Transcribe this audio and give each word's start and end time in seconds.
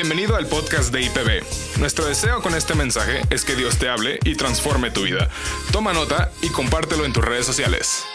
Bienvenido 0.00 0.36
al 0.36 0.46
podcast 0.46 0.94
de 0.94 1.02
IPB. 1.02 1.80
Nuestro 1.80 2.06
deseo 2.06 2.40
con 2.40 2.54
este 2.54 2.76
mensaje 2.76 3.20
es 3.30 3.44
que 3.44 3.56
Dios 3.56 3.80
te 3.80 3.88
hable 3.88 4.20
y 4.24 4.36
transforme 4.36 4.92
tu 4.92 5.02
vida. 5.02 5.28
Toma 5.72 5.92
nota 5.92 6.30
y 6.40 6.50
compártelo 6.50 7.04
en 7.04 7.12
tus 7.12 7.24
redes 7.24 7.44
sociales. 7.44 8.06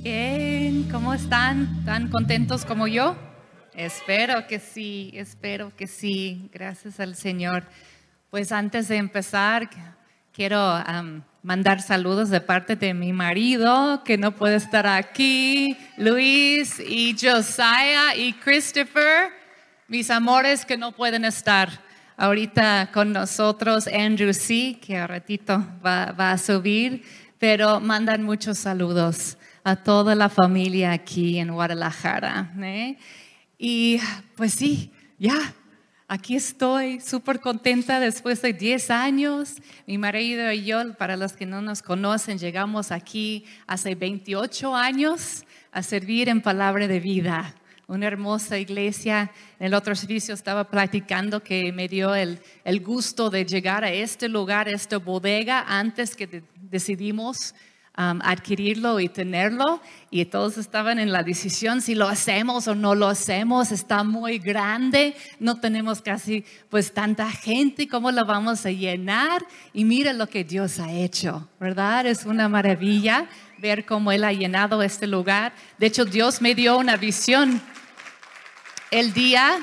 Bien, 0.00 0.88
¿cómo 0.92 1.12
están? 1.12 1.84
¿Tan 1.84 2.08
contentos 2.08 2.64
como 2.64 2.86
yo? 2.86 3.16
Espero 3.74 4.46
que 4.46 4.60
sí, 4.60 5.10
espero 5.14 5.74
que 5.74 5.88
sí. 5.88 6.48
Gracias 6.52 7.00
al 7.00 7.16
Señor. 7.16 7.64
Pues 8.30 8.52
antes 8.52 8.86
de 8.86 8.98
empezar, 8.98 9.68
quiero 10.32 10.60
mandar 11.46 11.80
saludos 11.80 12.28
de 12.28 12.40
parte 12.40 12.74
de 12.74 12.92
mi 12.92 13.12
marido, 13.12 14.02
que 14.02 14.18
no 14.18 14.32
puede 14.32 14.56
estar 14.56 14.84
aquí, 14.84 15.76
Luis 15.96 16.80
y 16.80 17.14
Josiah 17.16 18.16
y 18.16 18.32
Christopher, 18.32 19.28
mis 19.86 20.10
amores 20.10 20.66
que 20.66 20.76
no 20.76 20.90
pueden 20.90 21.24
estar 21.24 21.68
ahorita 22.16 22.90
con 22.92 23.12
nosotros, 23.12 23.86
Andrew 23.86 24.34
sí, 24.34 24.80
que 24.84 24.96
a 24.96 25.06
ratito 25.06 25.64
va, 25.86 26.32
a 26.32 26.36
subir, 26.36 27.04
pero 27.38 27.78
mandan 27.78 28.24
muchos 28.24 28.58
saludos 28.58 29.38
a 29.62 29.76
toda 29.76 30.16
la 30.16 30.28
familia 30.28 30.90
aquí 30.90 31.38
en 31.38 31.52
Guadalajara. 31.52 32.50
¿eh? 32.60 32.98
Y 33.56 34.00
pues 34.34 34.52
sí, 34.52 34.90
ya 35.16 35.54
Aquí 36.08 36.36
estoy 36.36 37.00
súper 37.00 37.40
contenta 37.40 37.98
después 37.98 38.40
de 38.40 38.52
10 38.52 38.90
años. 38.92 39.56
Mi 39.88 39.98
marido 39.98 40.52
y 40.52 40.64
yo, 40.64 40.94
para 40.94 41.16
los 41.16 41.32
que 41.32 41.46
no 41.46 41.62
nos 41.62 41.82
conocen, 41.82 42.38
llegamos 42.38 42.92
aquí 42.92 43.44
hace 43.66 43.96
28 43.96 44.76
años 44.76 45.44
a 45.72 45.82
servir 45.82 46.28
en 46.28 46.42
palabra 46.42 46.86
de 46.86 47.00
vida. 47.00 47.56
Una 47.88 48.06
hermosa 48.06 48.56
iglesia. 48.56 49.32
En 49.58 49.66
el 49.66 49.74
otro 49.74 49.96
servicio 49.96 50.32
estaba 50.32 50.70
platicando 50.70 51.42
que 51.42 51.72
me 51.72 51.88
dio 51.88 52.14
el, 52.14 52.38
el 52.62 52.84
gusto 52.84 53.28
de 53.28 53.44
llegar 53.44 53.82
a 53.82 53.90
este 53.90 54.28
lugar, 54.28 54.68
esta 54.68 54.98
bodega, 54.98 55.64
antes 55.66 56.14
que 56.14 56.44
decidimos 56.70 57.52
Um, 57.98 58.20
adquirirlo 58.22 59.00
y 59.00 59.08
tenerlo 59.08 59.80
y 60.10 60.22
todos 60.26 60.58
estaban 60.58 60.98
en 60.98 61.12
la 61.12 61.22
decisión 61.22 61.80
si 61.80 61.94
lo 61.94 62.06
hacemos 62.08 62.68
o 62.68 62.74
no 62.74 62.94
lo 62.94 63.08
hacemos, 63.08 63.72
está 63.72 64.04
muy 64.04 64.38
grande, 64.38 65.16
no 65.40 65.60
tenemos 65.60 66.02
casi 66.02 66.44
pues 66.68 66.92
tanta 66.92 67.30
gente, 67.30 67.88
¿cómo 67.88 68.12
lo 68.12 68.26
vamos 68.26 68.66
a 68.66 68.70
llenar? 68.70 69.42
Y 69.72 69.86
mira 69.86 70.12
lo 70.12 70.26
que 70.26 70.44
Dios 70.44 70.78
ha 70.78 70.92
hecho, 70.92 71.48
¿verdad? 71.58 72.06
Es 72.06 72.26
una 72.26 72.50
maravilla 72.50 73.30
ver 73.56 73.86
cómo 73.86 74.12
Él 74.12 74.24
ha 74.24 74.32
llenado 74.34 74.82
este 74.82 75.06
lugar. 75.06 75.54
De 75.78 75.86
hecho, 75.86 76.04
Dios 76.04 76.42
me 76.42 76.54
dio 76.54 76.76
una 76.76 76.98
visión 76.98 77.62
el 78.90 79.14
día 79.14 79.58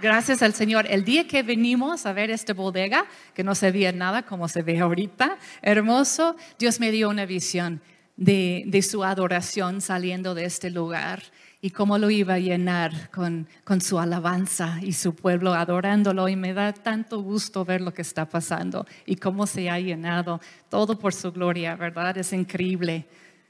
gracias 0.00 0.42
al 0.42 0.54
Señor, 0.54 0.86
el 0.88 1.04
día 1.04 1.26
que 1.26 1.42
venimos 1.42 2.06
a 2.06 2.12
ver 2.12 2.30
esta 2.30 2.54
bodega, 2.54 3.06
que 3.34 3.44
no 3.44 3.54
se 3.54 3.70
veía 3.70 3.92
nada 3.92 4.22
como 4.22 4.48
se 4.48 4.62
ve 4.62 4.78
ahorita, 4.78 5.38
hermoso, 5.62 6.36
Dios 6.58 6.80
me 6.80 6.90
dio 6.90 7.08
una 7.08 7.26
visión 7.26 7.80
de, 8.16 8.82
su 8.82 9.04
adoración 9.04 9.80
saliendo 9.80 10.34
de 10.34 10.44
este 10.44 10.70
lugar 10.70 11.22
y 11.60 11.70
cómo 11.70 11.98
lo 11.98 12.10
iba 12.10 12.34
a 12.34 12.38
llenar 12.38 13.10
con, 13.10 13.48
con, 13.64 13.80
su 13.80 13.98
alabanza 13.98 14.78
y 14.82 14.92
su 14.92 15.14
pueblo 15.14 15.54
adorándolo. 15.54 16.28
Y 16.28 16.36
me 16.36 16.52
da 16.52 16.72
tanto 16.72 17.20
gusto 17.20 17.64
ver 17.64 17.80
lo 17.80 17.92
que 17.92 18.02
está 18.02 18.28
pasando 18.28 18.86
y 19.06 19.16
cómo 19.16 19.46
se 19.46 19.68
ha 19.68 19.80
llenado 19.80 20.40
todo 20.68 20.98
por 20.98 21.14
su 21.14 21.32
gloria, 21.32 21.74
¿verdad? 21.74 22.16
Es 22.16 22.32
increíble 22.32 23.06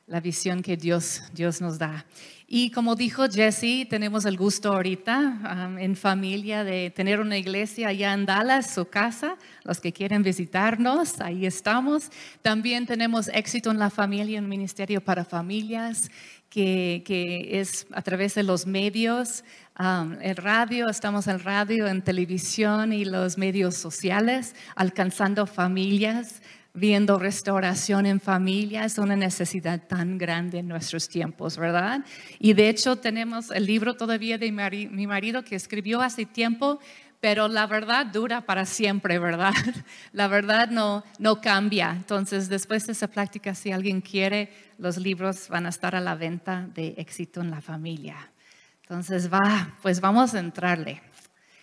la 0.08 0.20
visión 0.20 0.62
que 0.62 0.76
Dios, 0.76 1.22
Dios 1.34 1.60
nos 1.60 1.78
da. 1.78 2.06
Y 2.50 2.70
como 2.70 2.94
dijo 2.94 3.28
Jesse, 3.28 3.86
tenemos 3.90 4.24
el 4.24 4.38
gusto 4.38 4.72
ahorita 4.72 5.66
um, 5.66 5.78
en 5.78 5.94
familia 5.94 6.64
de 6.64 6.88
tener 6.88 7.20
una 7.20 7.36
iglesia 7.36 7.88
allá 7.88 8.14
en 8.14 8.24
Dallas, 8.24 8.72
su 8.72 8.86
casa. 8.86 9.36
Los 9.64 9.80
que 9.80 9.92
quieren 9.92 10.22
visitarnos, 10.22 11.20
ahí 11.20 11.44
estamos. 11.44 12.08
También 12.40 12.86
tenemos 12.86 13.28
éxito 13.28 13.70
en 13.70 13.78
la 13.78 13.90
familia, 13.90 14.40
un 14.40 14.48
ministerio 14.48 15.02
para 15.02 15.26
familias 15.26 16.10
que, 16.48 17.02
que 17.04 17.60
es 17.60 17.86
a 17.92 18.00
través 18.00 18.34
de 18.34 18.42
los 18.42 18.66
medios, 18.66 19.44
um, 19.78 20.14
el 20.22 20.36
radio, 20.36 20.88
estamos 20.88 21.26
en 21.26 21.40
radio, 21.40 21.86
en 21.86 22.00
televisión 22.00 22.94
y 22.94 23.04
los 23.04 23.36
medios 23.36 23.74
sociales, 23.76 24.54
alcanzando 24.74 25.46
familias 25.46 26.40
viendo 26.74 27.18
restauración 27.18 28.06
en 28.06 28.20
familia, 28.20 28.84
es 28.84 28.98
una 28.98 29.16
necesidad 29.16 29.80
tan 29.86 30.18
grande 30.18 30.58
en 30.58 30.68
nuestros 30.68 31.08
tiempos, 31.08 31.56
¿verdad? 31.56 32.04
Y 32.38 32.52
de 32.52 32.68
hecho 32.68 32.96
tenemos 32.96 33.50
el 33.50 33.66
libro 33.66 33.96
todavía 33.96 34.38
de 34.38 34.52
mi 34.52 35.06
marido 35.06 35.42
que 35.42 35.56
escribió 35.56 36.00
hace 36.00 36.26
tiempo, 36.26 36.78
pero 37.20 37.48
la 37.48 37.66
verdad 37.66 38.06
dura 38.06 38.42
para 38.42 38.64
siempre, 38.64 39.18
¿verdad? 39.18 39.52
La 40.12 40.28
verdad 40.28 40.68
no, 40.70 41.02
no 41.18 41.40
cambia. 41.40 41.90
Entonces, 41.90 42.48
después 42.48 42.86
de 42.86 42.92
esa 42.92 43.08
práctica, 43.08 43.56
si 43.56 43.72
alguien 43.72 44.00
quiere, 44.00 44.52
los 44.78 44.98
libros 44.98 45.48
van 45.48 45.66
a 45.66 45.70
estar 45.70 45.96
a 45.96 46.00
la 46.00 46.14
venta 46.14 46.68
de 46.74 46.94
éxito 46.96 47.40
en 47.40 47.50
la 47.50 47.60
familia. 47.60 48.30
Entonces, 48.82 49.32
va, 49.32 49.76
pues 49.82 50.00
vamos 50.00 50.34
a 50.34 50.38
entrarle 50.38 51.02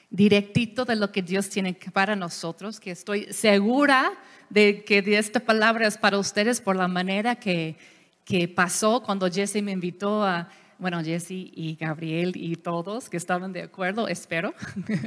directito 0.09 0.85
de 0.85 0.95
lo 0.95 1.11
que 1.11 1.21
Dios 1.21 1.49
tiene 1.49 1.77
para 1.91 2.15
nosotros, 2.15 2.79
que 2.79 2.91
estoy 2.91 3.31
segura 3.33 4.13
de 4.49 4.83
que 4.83 4.99
esta 5.17 5.39
palabra 5.39 5.87
es 5.87 5.97
para 5.97 6.17
ustedes 6.17 6.61
por 6.61 6.75
la 6.75 6.87
manera 6.87 7.35
que, 7.35 7.75
que 8.23 8.47
pasó 8.47 9.01
cuando 9.03 9.29
Jesse 9.29 9.61
me 9.61 9.71
invitó 9.71 10.23
a, 10.23 10.49
bueno, 10.77 11.01
Jesse 11.01 11.31
y 11.31 11.77
Gabriel 11.79 12.33
y 12.35 12.57
todos 12.57 13.09
que 13.09 13.15
estaban 13.15 13.53
de 13.53 13.61
acuerdo, 13.61 14.09
espero, 14.09 14.53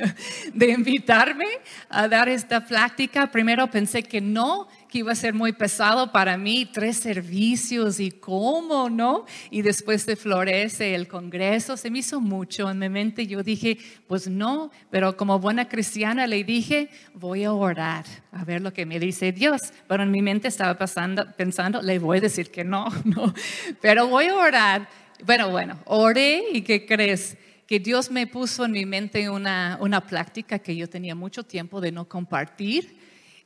de 0.55 0.71
invitarme 0.71 1.45
a 1.91 2.09
dar 2.09 2.29
esta 2.31 2.65
plática. 2.65 3.31
Primero 3.31 3.71
pensé 3.71 4.03
que 4.03 4.23
no, 4.23 4.67
que 4.89 4.99
iba 4.99 5.13
a 5.13 5.15
ser 5.15 5.35
muy 5.35 5.53
pesado 5.53 6.11
para 6.11 6.39
mí, 6.39 6.65
tres 6.73 6.97
servicios 6.97 8.01
y 8.01 8.11
cómo, 8.11 8.89
¿no? 8.89 9.27
Y 9.51 9.61
después 9.61 10.07
de 10.07 10.17
florece 10.17 10.95
el 10.95 11.07
Congreso, 11.07 11.77
se 11.77 11.91
me 11.91 11.99
hizo 11.99 12.21
mucho 12.21 12.71
en 12.71 12.79
mi 12.79 12.89
mente. 12.89 13.27
Yo 13.27 13.43
dije, 13.43 13.77
pues 14.07 14.27
no, 14.27 14.71
pero 14.91 15.19
como 15.19 15.39
buena 15.39 15.69
cristiana 15.69 16.27
le 16.27 16.45
dije, 16.45 16.89
voy 17.13 17.45
a 17.45 17.53
orar, 17.53 18.07
a 18.33 18.43
ver 18.45 18.63
lo 18.63 18.73
que 18.73 18.87
me 18.87 18.99
dice 18.99 19.33
Dios. 19.33 19.61
Pero 19.87 20.03
en 20.03 20.11
mi 20.11 20.23
mente 20.23 20.49
estaba 20.49 20.79
pasando, 20.79 21.27
pensando, 21.37 21.83
le 21.83 21.99
voy 21.99 22.19
a 22.19 22.23
decir 22.23 22.51
que 22.51 22.65
no, 22.65 22.87
no, 23.05 23.35
pero 23.83 24.07
voy 24.09 24.27
a 24.27 24.35
orar 24.35 24.89
bueno, 25.25 25.51
bueno, 25.51 25.79
oré 25.87 26.45
y 26.53 26.63
¿qué 26.63 26.87
crees? 26.87 27.37
Que 27.67 27.81
Dios 27.81 28.11
me 28.11 28.27
puso 28.27 28.65
en 28.65 28.73
mi 28.73 28.87
mente 28.87 29.29
una, 29.29 29.79
una 29.81 30.07
práctica 30.07 30.59
que 30.59 30.75
yo 30.75 30.89
tenía 30.89 31.15
mucho 31.15 31.43
tiempo 31.43 31.81
de 31.81 31.93
no 31.93 32.09
compartir 32.09 32.97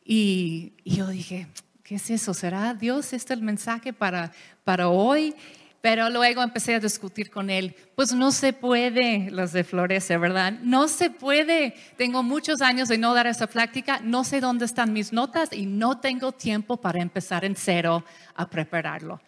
y, 0.04 0.72
yo 0.84 1.08
dije, 1.08 1.46
¿qué 1.82 1.96
es 1.96 2.10
eso? 2.10 2.34
¿Será 2.34 2.74
Dios 2.74 3.12
este 3.12 3.34
el 3.34 3.42
mensaje 3.42 3.92
para, 3.92 4.32
para 4.64 4.88
hoy? 4.88 5.34
Pero 5.80 6.10
luego 6.10 6.42
empecé 6.42 6.76
a 6.76 6.80
discutir 6.80 7.28
con 7.28 7.50
él, 7.50 7.74
pues 7.96 8.12
no 8.12 8.30
se 8.30 8.52
puede, 8.52 9.30
los 9.32 9.52
de 9.52 9.64
Florece, 9.64 10.16
¿verdad? 10.16 10.52
No 10.62 10.86
se 10.86 11.10
puede. 11.10 11.74
Tengo 11.96 12.22
muchos 12.22 12.60
años 12.60 12.88
de 12.88 12.98
no 12.98 13.14
dar 13.14 13.26
esa 13.26 13.48
práctica, 13.48 14.00
no 14.00 14.22
sé 14.22 14.40
dónde 14.40 14.64
están 14.64 14.92
mis 14.92 15.12
notas 15.12 15.52
y 15.52 15.66
no 15.66 15.98
tengo 15.98 16.30
tiempo 16.30 16.76
para 16.76 17.02
empezar 17.02 17.44
en 17.44 17.56
cero 17.56 18.04
a 18.36 18.48
prepararlo. 18.48 19.20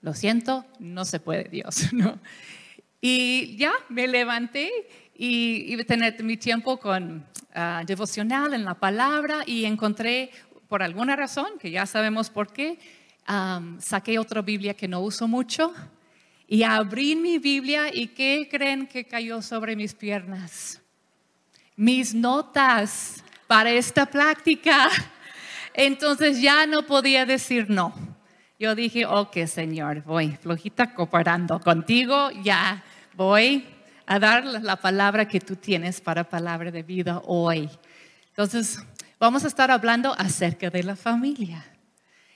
Lo 0.00 0.14
siento, 0.14 0.64
no 0.78 1.04
se 1.04 1.20
puede, 1.20 1.44
Dios. 1.44 1.92
¿no? 1.92 2.18
Y 3.00 3.56
ya 3.56 3.72
me 3.88 4.06
levanté 4.08 4.70
y 5.14 5.72
iba 5.72 5.82
a 5.82 5.86
tener 5.86 6.22
mi 6.22 6.36
tiempo 6.36 6.78
con 6.78 7.26
ah, 7.54 7.82
devocional 7.86 8.54
en 8.54 8.64
la 8.64 8.74
palabra 8.74 9.42
y 9.46 9.64
encontré, 9.64 10.30
por 10.68 10.82
alguna 10.82 11.16
razón, 11.16 11.58
que 11.58 11.70
ya 11.70 11.86
sabemos 11.86 12.30
por 12.30 12.52
qué, 12.52 12.78
saqué 13.78 14.18
otra 14.18 14.40
Biblia 14.40 14.74
que 14.74 14.88
no 14.88 15.00
uso 15.00 15.28
mucho 15.28 15.74
y 16.46 16.62
abrí 16.62 17.14
mi 17.14 17.38
Biblia 17.38 17.94
y 17.94 18.08
¿qué 18.08 18.48
creen 18.50 18.86
que 18.86 19.04
cayó 19.04 19.42
sobre 19.42 19.76
mis 19.76 19.92
piernas? 19.92 20.80
Mis 21.76 22.14
notas 22.14 23.22
para 23.46 23.70
esta 23.70 24.06
práctica. 24.06 24.88
Entonces 25.74 26.40
ya 26.40 26.66
no 26.66 26.86
podía 26.86 27.26
decir 27.26 27.68
no. 27.68 27.92
Yo 28.60 28.74
dije, 28.74 29.06
ok, 29.06 29.46
Señor, 29.46 30.02
voy 30.02 30.32
flojita 30.32 30.92
cooperando 30.92 31.60
contigo, 31.60 32.30
ya 32.42 32.82
voy 33.14 33.64
a 34.04 34.18
dar 34.18 34.44
la 34.44 34.74
palabra 34.74 35.28
que 35.28 35.38
tú 35.38 35.54
tienes 35.54 36.00
para 36.00 36.28
palabra 36.28 36.72
de 36.72 36.82
vida 36.82 37.22
hoy. 37.24 37.70
Entonces, 38.30 38.80
vamos 39.20 39.44
a 39.44 39.46
estar 39.46 39.70
hablando 39.70 40.12
acerca 40.18 40.70
de 40.70 40.82
la 40.82 40.96
familia 40.96 41.64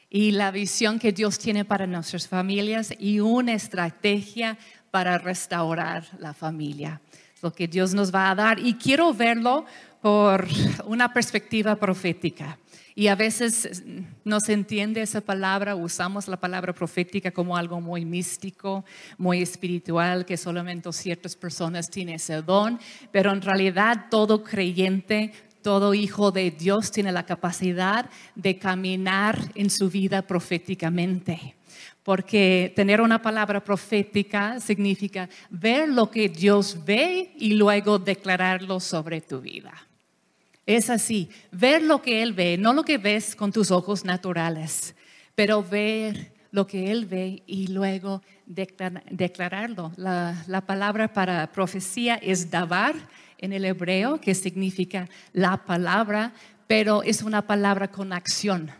y 0.09 0.31
la 0.31 0.53
visión 0.53 1.01
que 1.01 1.11
Dios 1.11 1.41
tiene 1.41 1.65
para 1.65 1.89
nuestras 1.89 2.29
familias 2.29 2.95
y 3.01 3.19
una 3.19 3.55
estrategia 3.55 4.57
para 4.93 5.19
restaurar 5.19 6.05
la 6.21 6.35
familia. 6.35 7.01
Lo 7.43 7.53
que 7.53 7.67
Dios 7.67 7.95
nos 7.95 8.15
va 8.15 8.31
a 8.31 8.37
dar 8.37 8.61
y 8.61 8.75
quiero 8.75 9.13
verlo 9.13 9.67
por 10.01 10.47
una 10.85 11.13
perspectiva 11.13 11.75
profética. 11.75 12.59
Y 12.95 13.07
a 13.07 13.15
veces 13.15 13.83
no 14.25 14.39
se 14.41 14.53
entiende 14.53 15.01
esa 15.01 15.23
palabra, 15.23 15.75
usamos 15.75 16.29
la 16.29 16.37
palabra 16.37 16.75
profética 16.75 17.31
como 17.31 17.57
algo 17.57 17.81
muy 17.81 18.05
místico, 18.05 18.85
muy 19.17 19.41
espiritual, 19.41 20.27
que 20.27 20.37
solamente 20.37 20.93
ciertas 20.93 21.35
personas 21.35 21.89
tienen 21.89 22.17
ese 22.17 22.43
don, 22.43 22.79
pero 23.11 23.33
en 23.33 23.41
realidad 23.41 24.07
todo 24.11 24.43
creyente, 24.43 25.33
todo 25.63 25.95
hijo 25.95 26.33
de 26.33 26.51
Dios 26.51 26.91
tiene 26.91 27.13
la 27.13 27.25
capacidad 27.25 28.11
de 28.35 28.59
caminar 28.59 29.39
en 29.55 29.71
su 29.71 29.89
vida 29.89 30.23
proféticamente. 30.23 31.55
Porque 32.03 32.73
tener 32.75 33.01
una 33.01 33.23
palabra 33.23 33.63
profética 33.63 34.61
significa 34.61 35.29
ver 35.51 35.89
lo 35.89 36.11
que 36.11 36.29
Dios 36.29 36.85
ve 36.85 37.33
y 37.39 37.55
luego 37.55 37.99
declararlo 37.99 38.81
sobre 38.81 39.21
tu 39.21 39.41
vida. 39.41 39.73
Es 40.67 40.91
así, 40.91 41.29
ver 41.51 41.83
lo 41.83 42.03
que 42.03 42.23
Él 42.23 42.33
ve, 42.33 42.57
no 42.57 42.73
lo 42.73 42.85
que 42.85 42.99
ves 42.99 43.35
con 43.35 43.53
tus 43.53 43.71
ojos 43.71 44.05
naturales, 44.05 44.95
pero 45.35 45.63
ver 45.63 46.33
lo 46.53 46.67
que 46.67 46.93
Él 46.93 47.07
ve 47.07 47.43
y 47.47 47.67
luego 47.67 48.23
declararlo. 48.47 49.93
La, 49.97 50.63
palabra 50.65 51.13
para 51.13 51.51
profecía 51.51 52.15
es 52.17 52.51
davar 52.51 52.95
en 53.39 53.53
el 53.53 53.65
hebreo, 53.65 54.21
que 54.21 54.35
significa 54.37 55.09
la 55.33 55.65
palabra, 55.65 56.33
pero 56.69 57.03
es 57.03 57.23
una 57.23 57.43
palabra 57.43 57.89
con 57.89 58.13
acción. 58.13 58.71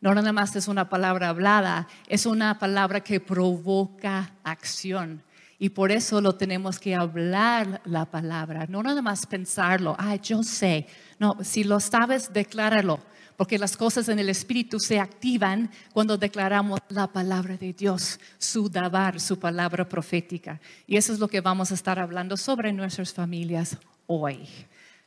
No 0.00 0.14
nada 0.14 0.32
más 0.32 0.54
es 0.54 0.68
una 0.68 0.88
palabra 0.88 1.30
hablada, 1.30 1.88
es 2.06 2.26
una 2.26 2.58
palabra 2.60 3.00
que 3.00 3.18
provoca 3.18 4.34
acción. 4.44 5.22
Y 5.58 5.70
por 5.70 5.92
eso 5.92 6.20
lo 6.20 6.34
tenemos 6.34 6.78
que 6.78 6.94
hablar 6.94 7.80
la 7.84 8.06
palabra, 8.06 8.66
no 8.68 8.82
nada 8.82 9.02
más 9.02 9.26
pensarlo, 9.26 9.94
ah, 9.98 10.16
yo 10.16 10.42
sé. 10.42 10.86
No, 11.18 11.38
si 11.42 11.64
lo 11.64 11.78
sabes, 11.80 12.32
decláralo, 12.32 13.00
porque 13.36 13.58
las 13.58 13.76
cosas 13.76 14.08
en 14.08 14.18
el 14.18 14.28
Espíritu 14.28 14.80
se 14.80 14.98
activan 14.98 15.70
cuando 15.92 16.16
declaramos 16.16 16.80
la 16.88 17.06
palabra 17.06 17.56
de 17.56 17.72
Dios, 17.72 18.18
su 18.38 18.68
dabar, 18.68 19.20
su 19.20 19.38
palabra 19.38 19.88
profética. 19.88 20.60
Y 20.86 20.96
eso 20.96 21.12
es 21.12 21.18
lo 21.18 21.28
que 21.28 21.40
vamos 21.40 21.70
a 21.70 21.74
estar 21.74 21.98
hablando 21.98 22.36
sobre 22.36 22.72
nuestras 22.72 23.12
familias 23.12 23.78
hoy. 24.06 24.48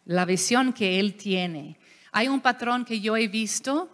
La 0.06 0.26
visión 0.26 0.74
que 0.74 1.00
Él 1.00 1.16
tiene. 1.16 1.78
Hay 2.12 2.28
un 2.30 2.42
patrón 2.42 2.86
que 2.86 3.00
yo 3.00 3.18
he 3.18 3.28
visto 3.28 3.90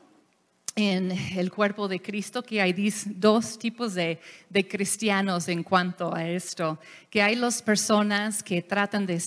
en 0.76 1.12
el 1.12 1.52
cuerpo 1.52 1.88
de 1.88 2.02
Cristo 2.02 2.42
que 2.42 2.62
hay 2.62 2.74
dos 3.06 3.60
tipos 3.60 3.94
de, 3.94 4.20
cristianos 4.70 5.48
en 5.48 5.64
cuanto 5.64 6.14
a 6.14 6.28
esto, 6.28 6.80
que 7.10 7.22
hay 7.22 7.36
las 7.36 7.62
personas 7.62 8.42
que 8.42 8.62
tratan 8.62 9.06
de 9.06 9.22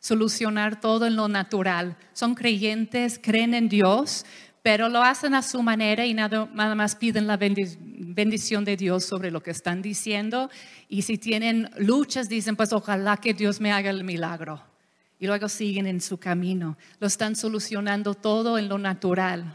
solucionar 0.00 0.80
todo 0.80 1.06
en 1.06 1.16
lo 1.16 1.28
natural, 1.28 1.96
son 2.12 2.34
creyentes, 2.34 3.20
creen 3.22 3.54
en 3.54 3.68
Dios, 3.68 4.24
pero 4.62 4.88
lo 4.88 5.02
hacen 5.02 5.34
a 5.34 5.42
su 5.42 5.62
manera 5.62 6.06
y 6.06 6.14
nada, 6.14 6.46
más 6.74 6.96
piden 6.96 7.26
la 7.26 7.36
bendición 7.36 8.64
de 8.64 8.76
Dios 8.76 9.04
sobre 9.04 9.30
lo 9.30 9.40
que 9.40 9.52
están 9.52 9.80
diciendo. 9.80 10.50
Y 10.88 11.02
si 11.02 11.18
tienen 11.18 11.70
luchas 11.76 12.28
dicen 12.28 12.56
pues 12.56 12.72
ojalá 12.72 13.16
que 13.18 13.32
Dios 13.32 13.60
me 13.60 13.70
haga 13.70 13.90
el 13.90 14.02
milagro 14.02 14.60
y 15.20 15.26
luego 15.28 15.48
siguen 15.48 15.86
en 15.86 16.00
su 16.00 16.18
camino, 16.18 16.76
lo 16.98 17.06
están 17.06 17.36
solucionando 17.36 18.14
todo 18.14 18.58
en 18.58 18.68
lo 18.68 18.78
natural 18.78 19.54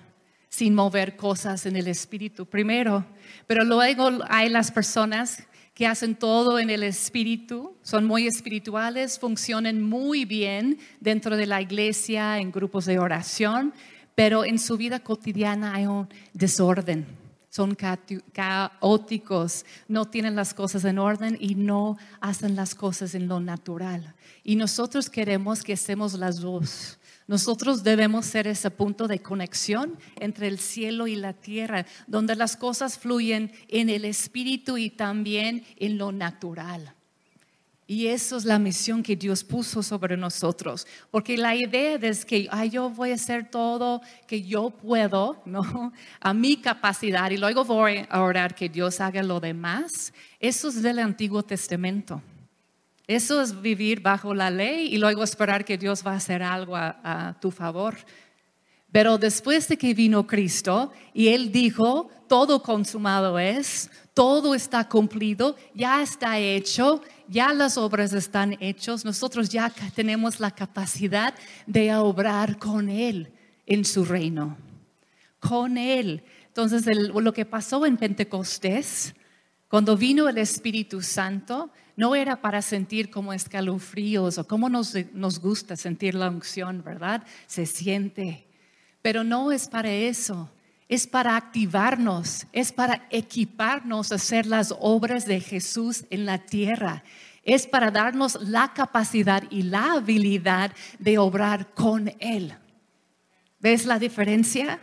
sin 0.52 0.76
mover 0.76 1.16
cosas 1.16 1.66
en 1.66 1.78
el 1.78 1.88
espíritu 1.88 2.46
primero. 2.46 3.06
Pero 3.48 3.64
luego 3.64 4.10
hay 4.28 4.50
las 4.50 4.70
personas 4.70 5.48
que 5.74 5.88
hacen 5.88 6.14
todo 6.14 6.60
en 6.60 6.70
el 6.70 6.84
espíritu, 6.84 7.74
son 7.82 8.06
muy 8.06 8.28
espirituales, 8.28 9.18
funcionan 9.18 9.82
muy 9.82 10.26
bien 10.26 10.78
dentro 11.00 11.38
de 11.38 11.48
la 11.48 11.62
iglesia, 11.62 12.38
en 12.38 12.52
grupos 12.52 12.86
de 12.86 13.00
oración, 13.00 13.74
pero 14.14 14.44
en 14.44 14.60
su 14.60 14.76
vida 14.76 15.00
cotidiana 15.00 15.74
hay 15.74 15.86
un 15.86 16.10
desorden. 16.34 17.08
Son 17.50 17.76
caóticos, 18.34 19.66
no 19.88 20.06
tienen 20.06 20.36
las 20.36 20.54
cosas 20.54 20.86
en 20.86 21.00
orden 21.00 21.38
y 21.40 21.56
no 21.56 21.98
hacen 22.20 22.56
las 22.56 22.76
cosas 22.76 23.16
en 23.16 23.28
lo 23.28 23.40
natural. 23.40 24.16
Y 24.44 24.58
nosotros 24.58 25.10
queremos 25.10 25.64
que 25.64 25.74
estemos 25.74 26.14
las 26.14 26.40
dos 26.40 26.98
nosotros 27.32 27.82
debemos 27.82 28.26
ser 28.26 28.46
ese 28.46 28.70
punto 28.70 29.08
de 29.08 29.20
conexión 29.20 29.98
entre 30.20 30.50
el 30.50 30.60
cielo 30.60 31.08
y 31.08 31.16
la 31.16 31.32
tierra, 31.32 31.86
donde 32.06 32.36
las 32.36 32.58
cosas 32.58 33.00
fluyen 33.00 33.54
en 33.70 33.90
el 33.90 34.04
espíritu 34.04 34.78
y 34.78 34.90
también 34.90 35.64
en 35.78 35.98
lo 35.98 36.12
natural. 36.12 36.94
Y 37.88 38.08
eso 38.08 38.36
es 38.36 38.44
la 38.44 38.60
misión 38.60 39.02
que 39.02 39.16
Dios 39.16 39.46
puso 39.46 39.82
sobre 39.82 40.18
nosotros. 40.18 40.86
Porque 41.10 41.38
la 41.38 41.56
idea 41.56 41.96
es 42.02 42.26
que 42.26 42.50
yo 42.70 42.90
voy 42.90 43.12
a 43.12 43.16
hacer 43.16 43.50
todo 43.50 44.02
que 44.28 44.42
yo 44.42 44.70
puedo, 44.70 45.42
¿no? 45.46 45.94
A 46.20 46.34
mi 46.34 46.58
capacidad 46.58 47.32
y 47.32 47.38
luego 47.38 47.64
voy 47.64 48.06
a 48.10 48.24
orar 48.24 48.56
que 48.56 48.68
Dios 48.68 49.00
haga 49.00 49.24
lo 49.24 49.40
demás. 49.40 50.12
Eso 50.38 50.68
es 50.68 50.82
del 50.84 51.00
Antiguo 51.00 51.44
Testamento. 51.44 52.22
Eso 53.16 53.42
es 53.42 53.62
vivir 53.62 54.00
bajo 54.00 54.34
la 54.34 54.50
ley 54.50 54.88
y 54.94 54.98
luego 54.98 55.22
esperar 55.22 55.66
que 55.66 55.78
Dios 55.78 56.02
va 56.06 56.14
a 56.14 56.16
hacer 56.16 56.42
algo 56.42 56.78
a, 56.78 57.36
tu 57.42 57.52
favor. 57.52 57.98
Pero 58.90 59.18
después 59.18 59.68
de 59.68 59.78
que 59.78 59.94
vino 59.94 60.26
Cristo 60.26 60.94
y 61.14 61.28
Él 61.28 61.52
dijo, 61.52 62.10
todo 62.30 62.64
consumado 62.64 63.38
es, 63.38 63.92
todo 64.14 64.56
está 64.56 64.88
cumplido, 64.88 65.58
ya 65.74 66.02
está 66.02 66.40
hecho, 66.40 67.02
ya 67.28 67.54
las 67.54 67.78
obras 67.78 68.14
están 68.14 68.56
hechas, 68.62 69.04
nosotros 69.04 69.50
ya 69.50 69.70
tenemos 69.94 70.40
la 70.40 70.52
capacidad 70.52 71.34
de 71.68 71.94
obrar 71.96 72.60
con 72.60 72.88
Él 72.88 73.34
en 73.66 73.84
su 73.84 74.06
reino, 74.06 74.56
con 75.42 75.78
Él. 75.78 76.24
Entonces, 76.48 76.86
lo 76.96 77.34
que 77.34 77.46
pasó 77.46 77.86
en 77.86 77.98
Pentecostés, 77.98 79.14
cuando 79.68 79.98
vino 79.98 80.30
el 80.30 80.38
Espíritu 80.38 81.02
Santo, 81.02 81.72
no 82.02 82.16
era 82.16 82.42
para 82.42 82.64
sentir 82.64 83.12
como 83.12 83.32
escalofríos 83.32 84.40
o 84.40 84.48
como 84.48 84.70
nos, 84.70 84.96
nos 85.14 85.40
gusta 85.40 85.76
sentir 85.76 86.16
la 86.16 86.32
unción, 86.32 86.84
¿verdad? 86.84 87.24
Se 87.46 87.68
siente. 87.68 88.48
Pero 89.04 89.24
no 89.24 89.52
es 89.52 89.68
para 89.68 89.92
eso. 89.92 90.50
Es 90.90 91.06
para 91.06 91.38
activarnos, 91.38 92.48
es 92.54 92.72
para 92.72 93.08
equiparnos 93.12 94.12
a 94.12 94.16
hacer 94.16 94.48
las 94.48 94.74
obras 94.80 95.28
de 95.28 95.42
Jesús 95.42 96.06
en 96.10 96.26
la 96.26 96.40
tierra. 96.40 97.04
Es 97.44 97.68
para 97.68 97.92
darnos 97.92 98.50
la 98.50 98.74
capacidad 98.74 99.44
y 99.52 99.62
la 99.62 99.94
habilidad 99.94 100.72
de 100.98 101.20
obrar 101.20 101.72
con 101.76 102.12
Él. 102.18 102.56
¿Ves 103.60 103.86
la 103.86 104.00
diferencia? 104.00 104.80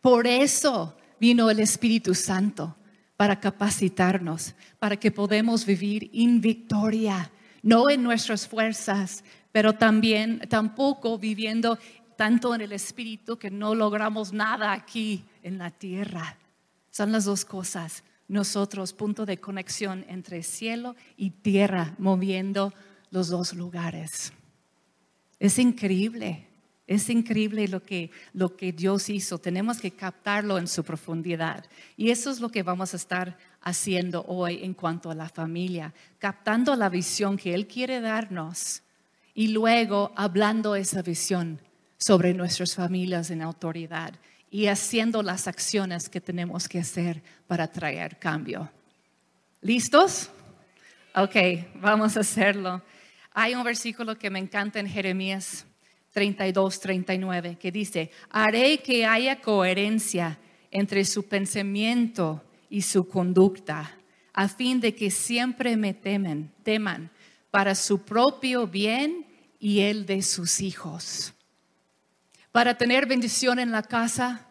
Por 0.00 0.26
eso 0.26 0.96
vino 1.20 1.50
el 1.50 1.60
Espíritu 1.60 2.14
Santo 2.14 2.74
para 3.22 3.38
capacitarnos, 3.38 4.52
para 4.80 4.96
que 4.96 5.12
podamos 5.12 5.64
vivir 5.64 6.10
en 6.12 6.40
victoria, 6.40 7.30
no 7.62 7.88
en 7.88 8.02
nuestras 8.02 8.48
fuerzas, 8.48 9.22
pero 9.52 9.74
también 9.74 10.40
tampoco 10.48 11.16
viviendo 11.18 11.78
tanto 12.16 12.52
en 12.52 12.62
el 12.62 12.72
espíritu 12.72 13.38
que 13.38 13.48
no 13.48 13.76
logramos 13.76 14.32
nada 14.32 14.72
aquí 14.72 15.24
en 15.44 15.56
la 15.56 15.70
tierra. 15.70 16.36
Son 16.90 17.12
las 17.12 17.24
dos 17.24 17.44
cosas. 17.44 18.02
Nosotros, 18.26 18.92
punto 18.92 19.24
de 19.24 19.38
conexión 19.38 20.04
entre 20.08 20.42
cielo 20.42 20.96
y 21.16 21.30
tierra, 21.30 21.94
moviendo 21.98 22.74
los 23.12 23.28
dos 23.28 23.52
lugares. 23.54 24.32
Es 25.38 25.60
increíble. 25.60 26.48
Es 26.86 27.08
increíble 27.08 27.68
lo 27.68 27.82
que, 27.82 28.10
lo 28.32 28.56
que 28.56 28.72
Dios 28.72 29.08
hizo. 29.08 29.38
Tenemos 29.38 29.80
que 29.80 29.92
captarlo 29.92 30.58
en 30.58 30.66
su 30.66 30.82
profundidad. 30.82 31.64
Y 31.96 32.10
eso 32.10 32.30
es 32.30 32.40
lo 32.40 32.50
que 32.50 32.62
vamos 32.62 32.92
a 32.92 32.96
estar 32.96 33.38
haciendo 33.60 34.24
hoy 34.26 34.64
en 34.64 34.74
cuanto 34.74 35.10
a 35.10 35.14
la 35.14 35.28
familia, 35.28 35.94
captando 36.18 36.74
la 36.74 36.88
visión 36.88 37.36
que 37.36 37.54
Él 37.54 37.66
quiere 37.66 38.00
darnos 38.00 38.82
y 39.34 39.48
luego 39.48 40.12
hablando 40.16 40.74
esa 40.74 41.02
visión 41.02 41.60
sobre 41.96 42.34
nuestras 42.34 42.74
familias 42.74 43.30
en 43.30 43.42
autoridad 43.42 44.14
y 44.50 44.66
haciendo 44.66 45.22
las 45.22 45.46
acciones 45.46 46.08
que 46.08 46.20
tenemos 46.20 46.68
que 46.68 46.80
hacer 46.80 47.22
para 47.46 47.68
traer 47.68 48.18
cambio. 48.18 48.70
¿Listos? 49.60 50.28
Ok, 51.14 51.36
vamos 51.76 52.16
a 52.16 52.20
hacerlo. 52.20 52.82
Hay 53.32 53.54
un 53.54 53.62
versículo 53.62 54.18
que 54.18 54.28
me 54.28 54.40
encanta 54.40 54.80
en 54.80 54.88
Jeremías 54.88 55.64
32, 56.12 56.80
39, 56.80 57.56
que 57.58 57.72
dice, 57.72 58.10
haré 58.30 58.78
que 58.78 59.06
haya 59.06 59.40
coherencia 59.40 60.38
entre 60.70 61.04
su 61.04 61.26
pensamiento 61.26 62.42
y 62.70 62.82
su 62.82 63.08
conducta, 63.08 63.98
a 64.32 64.48
fin 64.48 64.80
de 64.80 64.94
que 64.94 65.10
siempre 65.10 65.76
me 65.76 65.94
temen, 65.94 66.52
teman 66.62 67.10
para 67.50 67.74
su 67.74 68.02
propio 68.02 68.66
bien 68.66 69.26
y 69.58 69.80
el 69.80 70.06
de 70.06 70.22
sus 70.22 70.60
hijos. 70.60 71.34
Para 72.50 72.76
tener 72.76 73.06
bendición 73.06 73.58
en 73.58 73.72
la 73.72 73.82
casa, 73.82 74.46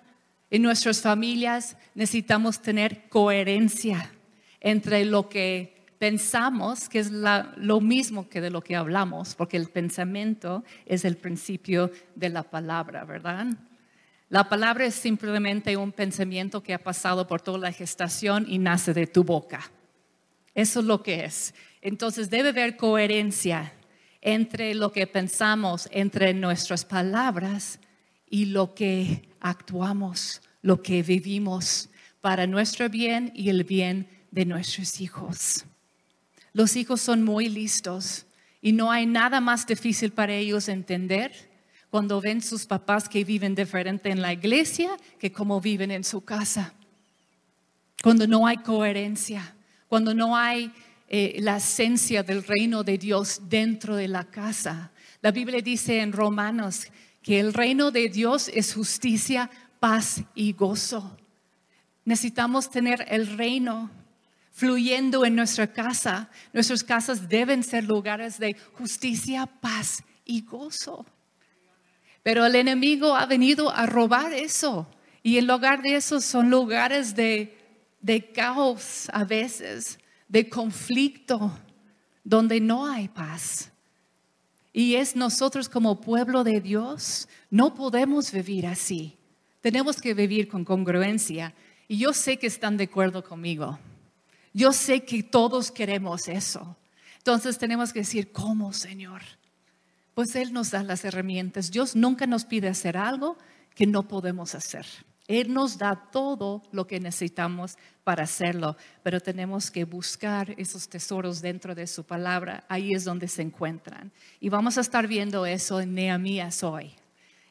en 0.50 0.64
nuestras 0.64 1.02
familias, 1.02 1.78
necesitamos 1.96 2.62
tener 2.62 3.08
coherencia 3.10 4.12
entre 4.60 5.06
lo 5.06 5.30
que 5.30 5.71
pensamos 6.02 6.90
que 6.90 6.98
es 6.98 7.12
lo 7.12 7.80
mismo 7.80 8.28
que 8.28 8.42
de 8.42 8.50
lo 8.50 8.64
que 8.64 8.76
hablamos, 8.76 9.36
porque 9.36 9.56
el 9.56 9.68
pensamiento 9.68 10.64
es 10.88 11.06
el 11.06 11.16
principio 11.16 11.92
de 12.16 12.30
la 12.30 12.42
palabra, 12.42 13.06
¿verdad? 13.06 13.46
La 14.28 14.50
palabra 14.50 14.86
es 14.86 14.96
simplemente 14.96 15.78
un 15.78 15.92
pensamiento 15.92 16.64
que 16.64 16.74
ha 16.74 16.80
pasado 16.80 17.28
por 17.28 17.40
toda 17.40 17.60
la 17.60 17.72
gestación 17.72 18.48
y 18.50 18.58
nace 18.58 18.96
de 18.96 19.06
tu 19.06 19.24
boca. 19.24 19.62
Eso 20.56 20.80
es 20.80 20.88
lo 20.88 21.04
que 21.04 21.24
es. 21.24 21.54
Entonces 21.84 22.32
debe 22.32 22.50
haber 22.50 22.78
coherencia 22.78 23.72
entre 24.22 24.74
lo 24.74 24.92
que 24.92 25.06
pensamos, 25.06 25.88
entre 25.92 26.34
nuestras 26.34 26.84
palabras 26.84 27.80
y 28.28 28.46
lo 28.46 28.74
que 28.74 29.30
actuamos, 29.40 30.42
lo 30.64 30.82
que 30.82 31.04
vivimos 31.04 31.92
para 32.22 32.48
nuestro 32.48 32.90
bien 32.90 33.32
y 33.36 33.50
el 33.50 33.66
bien 33.66 34.10
de 34.32 34.46
nuestros 34.46 35.00
hijos. 35.00 35.66
Los 36.54 36.76
hijos 36.76 37.02
son 37.02 37.24
muy 37.24 37.50
listos 37.50 38.26
y 38.62 38.74
no 38.74 38.92
hay 38.92 39.06
nada 39.06 39.40
más 39.40 39.66
difícil 39.66 40.12
para 40.12 40.34
ellos 40.34 40.68
entender 40.68 41.32
cuando 41.90 42.22
ven 42.22 42.42
sus 42.42 42.66
papás 42.66 43.10
que 43.10 43.24
viven 43.24 43.56
diferente 43.56 44.10
en 44.10 44.22
la 44.22 44.34
iglesia 44.34 44.92
que 45.20 45.32
como 45.32 45.60
viven 45.60 45.92
en 45.92 46.04
su 46.04 46.22
casa. 46.22 46.74
Cuando 48.02 48.28
no 48.28 48.48
hay 48.48 48.58
coherencia, 48.58 49.56
cuando 49.88 50.14
no 50.14 50.36
hay 50.36 50.72
eh, 51.14 51.36
la 51.42 51.58
esencia 51.58 52.24
del 52.24 52.44
reino 52.44 52.86
de 52.86 52.98
Dios 52.98 53.42
dentro 53.50 53.98
de 53.98 54.08
la 54.08 54.24
casa. 54.24 54.94
La 55.22 55.32
Biblia 55.32 55.62
dice 55.62 56.00
en 56.00 56.14
Romanos 56.14 56.88
que 57.22 57.42
el 57.42 57.54
reino 57.54 57.92
de 57.92 58.08
Dios 58.08 58.50
es 58.54 58.74
justicia, 58.74 59.50
paz 59.82 60.24
y 60.34 60.54
gozo. 60.54 61.18
Necesitamos 62.06 62.72
tener 62.72 63.06
el 63.10 63.38
reino 63.38 63.92
fluyendo 64.52 65.26
en 65.26 65.36
nuestra 65.36 65.72
casa. 65.72 66.30
Nuestras 66.54 66.84
casas 66.84 67.28
deben 67.28 67.64
ser 67.64 67.86
lugares 67.86 68.38
de 68.38 68.56
justicia, 68.74 69.46
paz 69.46 70.04
y 70.26 70.42
gozo. 70.42 71.06
Pero 72.24 72.46
el 72.46 72.56
enemigo 72.56 73.16
ha 73.16 73.26
venido 73.26 73.72
a 73.72 73.86
robar 73.86 74.34
eso. 74.34 74.88
Y 75.24 75.38
en 75.38 75.48
lugar 75.48 75.82
de 75.82 75.96
eso 75.96 76.22
son 76.22 76.50
lugares 76.50 77.16
de, 77.16 77.58
de 78.02 78.32
caos 78.32 79.10
a 79.14 79.24
veces, 79.24 80.00
de 80.28 80.50
conflicto, 80.50 81.52
donde 82.24 82.60
no 82.60 82.86
hay 82.86 83.08
paz. 83.08 83.72
Y 84.74 84.96
es 84.96 85.16
nosotros 85.16 85.68
como 85.68 86.00
pueblo 86.00 86.44
de 86.44 86.62
Dios, 86.62 87.28
no 87.50 87.74
podemos 87.74 88.32
vivir 88.32 88.68
así. 88.68 89.18
Tenemos 89.60 90.02
que 90.02 90.14
vivir 90.14 90.48
con 90.48 90.64
congruencia. 90.64 91.54
Y 91.88 91.98
yo 91.98 92.14
sé 92.14 92.38
que 92.38 92.48
están 92.48 92.78
de 92.78 92.86
acuerdo 92.86 93.24
conmigo. 93.24 93.78
Yo 94.54 94.74
sé 94.74 95.04
que 95.06 95.24
todos 95.24 95.72
queremos 95.72 96.28
eso. 96.28 96.78
Entonces 97.18 97.58
tenemos 97.58 97.94
que 97.94 98.00
decir, 98.00 98.32
¿cómo, 98.32 98.74
Señor? 98.74 99.22
Pues 100.14 100.36
Él 100.36 100.54
nos 100.54 100.72
da 100.72 100.84
las 100.84 101.06
herramientas. 101.06 101.72
Dios 101.72 101.96
nunca 101.96 102.28
nos 102.28 102.46
pide 102.46 102.68
hacer 102.68 102.98
algo 102.98 103.38
que 103.76 103.88
no 103.88 104.08
podemos 104.08 104.56
hacer. 104.56 104.86
Él 105.28 105.54
nos 105.54 105.78
da 105.78 105.96
todo 106.12 106.62
lo 106.72 106.88
que 106.88 107.00
necesitamos 107.00 107.78
para 108.04 108.24
hacerlo, 108.24 108.76
pero 109.04 109.22
tenemos 109.22 109.72
que 109.72 109.86
buscar 109.86 110.54
esos 110.58 110.90
tesoros 110.90 111.42
dentro 111.42 111.74
de 111.74 111.88
su 111.88 112.04
palabra. 112.04 112.66
Ahí 112.68 112.94
es 112.94 113.06
donde 113.06 113.28
se 113.28 113.42
encuentran. 113.42 114.12
Y 114.40 114.50
vamos 114.50 114.78
a 114.78 114.82
estar 114.82 115.08
viendo 115.08 115.46
eso 115.46 115.80
en 115.80 115.94
Nehemías 115.94 116.64
hoy. 116.64 116.92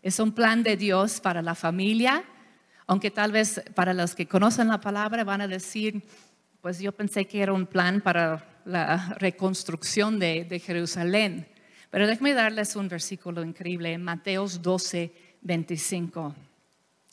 Es 0.03 0.19
un 0.19 0.33
plan 0.33 0.63
de 0.63 0.77
Dios 0.77 1.21
para 1.21 1.41
la 1.41 1.55
familia, 1.55 2.25
aunque 2.87 3.11
tal 3.11 3.33
vez 3.33 3.63
para 3.75 3.95
los 3.95 4.15
que 4.15 4.27
conocen 4.27 4.69
la 4.69 4.81
palabra 4.81 5.25
van 5.25 5.41
a 5.41 5.49
decir, 5.49 6.03
pues 6.61 6.79
yo 6.79 6.93
pensé 6.93 7.27
que 7.27 7.43
era 7.43 7.53
un 7.53 7.67
plan 7.67 8.01
para 8.01 8.61
la 8.65 9.17
reconstrucción 9.19 10.19
de, 10.19 10.63
Jerusalén. 10.65 11.47
Pero 11.91 12.07
déjenme 12.07 12.35
darles 12.35 12.77
un 12.77 12.89
versículo 12.89 13.43
increíble 13.43 13.97
Mateos 13.99 14.63
12, 14.63 15.13
25. 15.41 16.35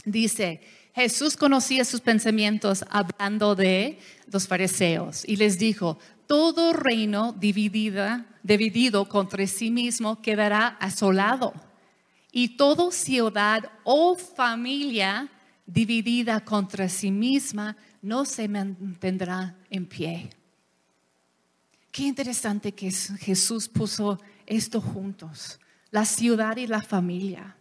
Dice, 0.05 0.61
Jesús 0.93 1.37
conocía 1.37 1.85
sus 1.85 2.01
pensamientos 2.01 2.85
hablando 2.89 3.55
de 3.55 3.99
los 4.31 4.47
fariseos 4.47 5.23
y 5.27 5.37
les 5.37 5.57
dijo, 5.57 5.97
todo 6.27 6.73
reino 6.73 7.33
dividido 7.33 9.07
contra 9.07 9.47
sí 9.47 9.71
mismo 9.71 10.21
quedará 10.21 10.67
asolado 10.79 11.53
y 12.31 12.57
toda 12.57 12.91
ciudad 12.91 13.71
o 13.83 14.15
familia 14.15 15.29
dividida 15.67 16.39
contra 16.39 16.89
sí 16.89 17.11
misma 17.11 17.77
no 18.01 18.25
se 18.25 18.47
mantendrá 18.47 19.55
en 19.69 19.85
pie. 19.85 20.29
Qué 21.91 22.03
interesante 22.03 22.71
que 22.71 22.89
Jesús 22.89 23.67
puso 23.67 24.19
esto 24.45 24.79
juntos, 24.79 25.59
la 25.91 26.05
ciudad 26.05 26.57
y 26.57 26.67
la 26.67 26.81
familia. 26.81 27.55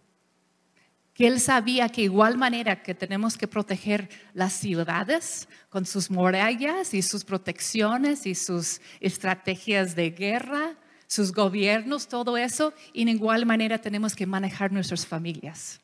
Que 1.14 1.26
Él 1.26 1.40
sabía 1.40 1.88
que 1.88 2.02
igual 2.02 2.36
manera 2.36 2.82
que 2.82 2.94
tenemos 2.94 3.36
que 3.36 3.48
proteger 3.48 4.08
las 4.34 4.52
ciudades 4.52 5.48
con 5.70 5.86
sus 5.86 6.10
murallas 6.10 6.92
y 6.92 7.02
sus 7.02 7.24
protecciones 7.24 8.26
y 8.26 8.34
sus 8.34 8.82
estrategias 9.00 9.96
de 9.96 10.10
guerra, 10.10 10.76
sus 11.06 11.32
gobiernos, 11.32 12.06
todo 12.06 12.36
eso, 12.36 12.74
y 12.92 13.02
en 13.02 13.08
igual 13.08 13.46
manera 13.46 13.78
tenemos 13.80 14.14
que 14.14 14.26
manejar 14.26 14.70
nuestras 14.70 15.06
familias. 15.06 15.80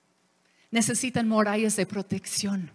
Necesitan 0.72 1.28
murallas 1.28 1.76
de 1.76 1.84
protección 1.84 2.72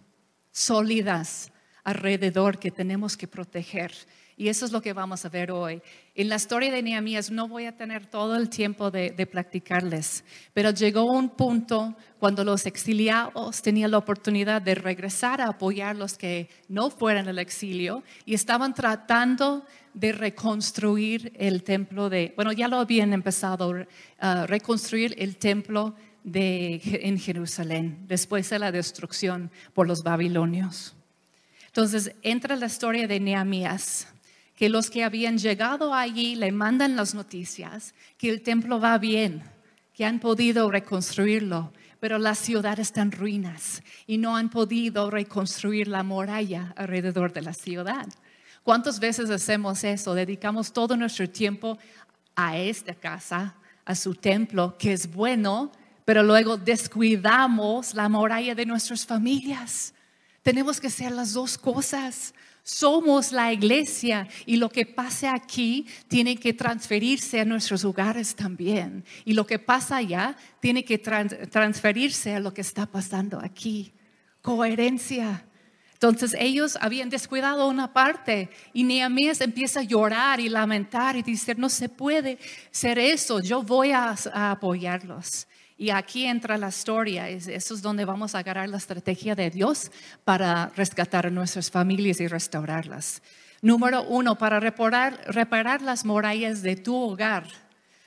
sólidas, 0.52 1.50
alrededor 1.82 2.58
que 2.58 2.70
tenemos 2.70 3.16
que 3.16 3.26
proteger. 3.26 3.92
Y 4.36 4.48
eso 4.48 4.64
es 4.64 4.70
lo 4.70 4.80
que 4.80 4.92
vamos 4.92 5.24
a 5.24 5.28
ver 5.28 5.50
hoy. 5.50 5.82
En 6.14 6.28
la 6.28 6.36
historia 6.36 6.70
de 6.70 6.80
Nehemías 6.80 7.28
no 7.32 7.48
voy 7.48 7.66
a 7.66 7.76
tener 7.76 8.06
todo 8.06 8.36
el 8.36 8.48
tiempo 8.48 8.92
de, 8.92 9.10
de 9.10 9.26
platicarles, 9.26 10.22
pero 10.54 10.70
llegó 10.70 11.06
un 11.06 11.30
punto 11.30 11.96
cuando 12.20 12.44
los 12.44 12.66
exiliados 12.66 13.62
tenían 13.62 13.90
la 13.90 13.98
oportunidad 13.98 14.62
de 14.62 14.76
regresar 14.76 15.40
a 15.40 15.48
apoyar 15.48 15.96
a 15.96 15.98
los 15.98 16.16
que 16.16 16.48
no 16.68 16.90
fueran 16.90 17.26
al 17.26 17.40
exilio 17.40 18.04
y 18.24 18.34
estaban 18.34 18.74
tratando 18.74 19.64
de 19.92 20.12
reconstruir 20.12 21.32
el 21.36 21.64
templo 21.64 22.08
de, 22.08 22.32
bueno, 22.36 22.52
ya 22.52 22.68
lo 22.68 22.76
habían 22.76 23.12
empezado 23.12 23.74
a 24.20 24.46
reconstruir 24.46 25.16
el 25.18 25.36
templo 25.36 25.96
de, 26.32 26.80
en 27.02 27.18
Jerusalén 27.18 28.04
después 28.06 28.48
de 28.50 28.58
la 28.58 28.72
destrucción 28.72 29.50
por 29.74 29.86
los 29.86 30.02
babilonios. 30.02 30.94
Entonces 31.66 32.12
entra 32.22 32.56
la 32.56 32.66
historia 32.66 33.06
de 33.06 33.20
Nehemías, 33.20 34.08
que 34.54 34.68
los 34.68 34.90
que 34.90 35.04
habían 35.04 35.38
llegado 35.38 35.94
allí 35.94 36.34
le 36.34 36.50
mandan 36.50 36.96
las 36.96 37.14
noticias 37.14 37.94
que 38.16 38.30
el 38.30 38.42
templo 38.42 38.80
va 38.80 38.98
bien, 38.98 39.42
que 39.94 40.04
han 40.04 40.18
podido 40.18 40.70
reconstruirlo, 40.70 41.72
pero 42.00 42.18
la 42.18 42.34
ciudad 42.34 42.78
está 42.80 43.02
en 43.02 43.12
ruinas 43.12 43.82
y 44.06 44.18
no 44.18 44.36
han 44.36 44.50
podido 44.50 45.10
reconstruir 45.10 45.88
la 45.88 46.02
muralla 46.02 46.72
alrededor 46.76 47.32
de 47.32 47.42
la 47.42 47.52
ciudad. 47.52 48.06
¿Cuántas 48.62 49.00
veces 49.00 49.30
hacemos 49.30 49.82
eso? 49.84 50.14
Dedicamos 50.14 50.72
todo 50.72 50.96
nuestro 50.96 51.28
tiempo 51.28 51.78
a 52.36 52.58
esta 52.58 52.94
casa, 52.94 53.56
a 53.84 53.94
su 53.94 54.14
templo, 54.14 54.76
que 54.78 54.92
es 54.92 55.12
bueno, 55.12 55.72
pero 56.08 56.22
luego 56.22 56.56
descuidamos 56.56 57.92
la 57.92 58.08
muralla 58.08 58.54
de 58.54 58.64
nuestras 58.64 59.04
familias. 59.04 59.92
Tenemos 60.42 60.80
que 60.80 60.86
hacer 60.86 61.12
las 61.12 61.34
dos 61.34 61.58
cosas. 61.58 62.32
Somos 62.62 63.30
la 63.30 63.52
iglesia 63.52 64.26
y 64.46 64.56
lo 64.56 64.70
que 64.70 64.86
pase 64.86 65.28
aquí 65.28 65.86
tiene 66.08 66.36
que 66.36 66.54
transferirse 66.54 67.40
a 67.40 67.44
nuestros 67.44 67.84
hogares 67.84 68.34
también. 68.34 69.04
Y 69.26 69.34
lo 69.34 69.46
que 69.46 69.58
pasa 69.58 69.98
allá 69.98 70.34
tiene 70.60 70.82
que 70.82 70.96
transferirse 70.96 72.36
a 72.36 72.40
lo 72.40 72.54
que 72.54 72.62
está 72.62 72.86
pasando 72.86 73.38
aquí. 73.44 73.92
Coherencia. 74.40 75.44
Entonces 75.92 76.34
ellos 76.38 76.78
habían 76.80 77.10
descuidado 77.10 77.68
una 77.68 77.92
parte 77.92 78.48
y 78.72 78.82
Nehemías 78.82 79.42
empieza 79.42 79.80
a 79.80 79.82
llorar 79.82 80.40
y 80.40 80.48
lamentar 80.48 81.16
y 81.16 81.22
decir, 81.22 81.58
no 81.58 81.68
se 81.68 81.90
puede 81.90 82.38
ser 82.70 82.98
eso, 82.98 83.40
yo 83.40 83.62
voy 83.62 83.90
a 83.90 84.16
apoyarlos. 84.32 85.46
Y 85.80 85.90
aquí 85.90 86.26
entra 86.26 86.58
la 86.58 86.70
historia, 86.70 87.28
eso 87.28 87.74
es 87.74 87.80
donde 87.82 88.04
vamos 88.04 88.34
a 88.34 88.40
agarrar 88.40 88.68
la 88.68 88.78
estrategia 88.78 89.36
de 89.36 89.48
Dios 89.48 89.92
para 90.24 90.72
rescatar 90.74 91.28
a 91.28 91.30
nuestras 91.30 91.70
familias 91.70 92.20
y 92.20 92.26
restaurarlas. 92.26 93.22
Número 93.62 94.02
uno, 94.02 94.36
para 94.36 94.58
reparar, 94.58 95.20
reparar 95.28 95.80
las 95.80 96.04
murallas 96.04 96.62
de 96.62 96.74
tu 96.74 96.96
hogar. 96.96 97.46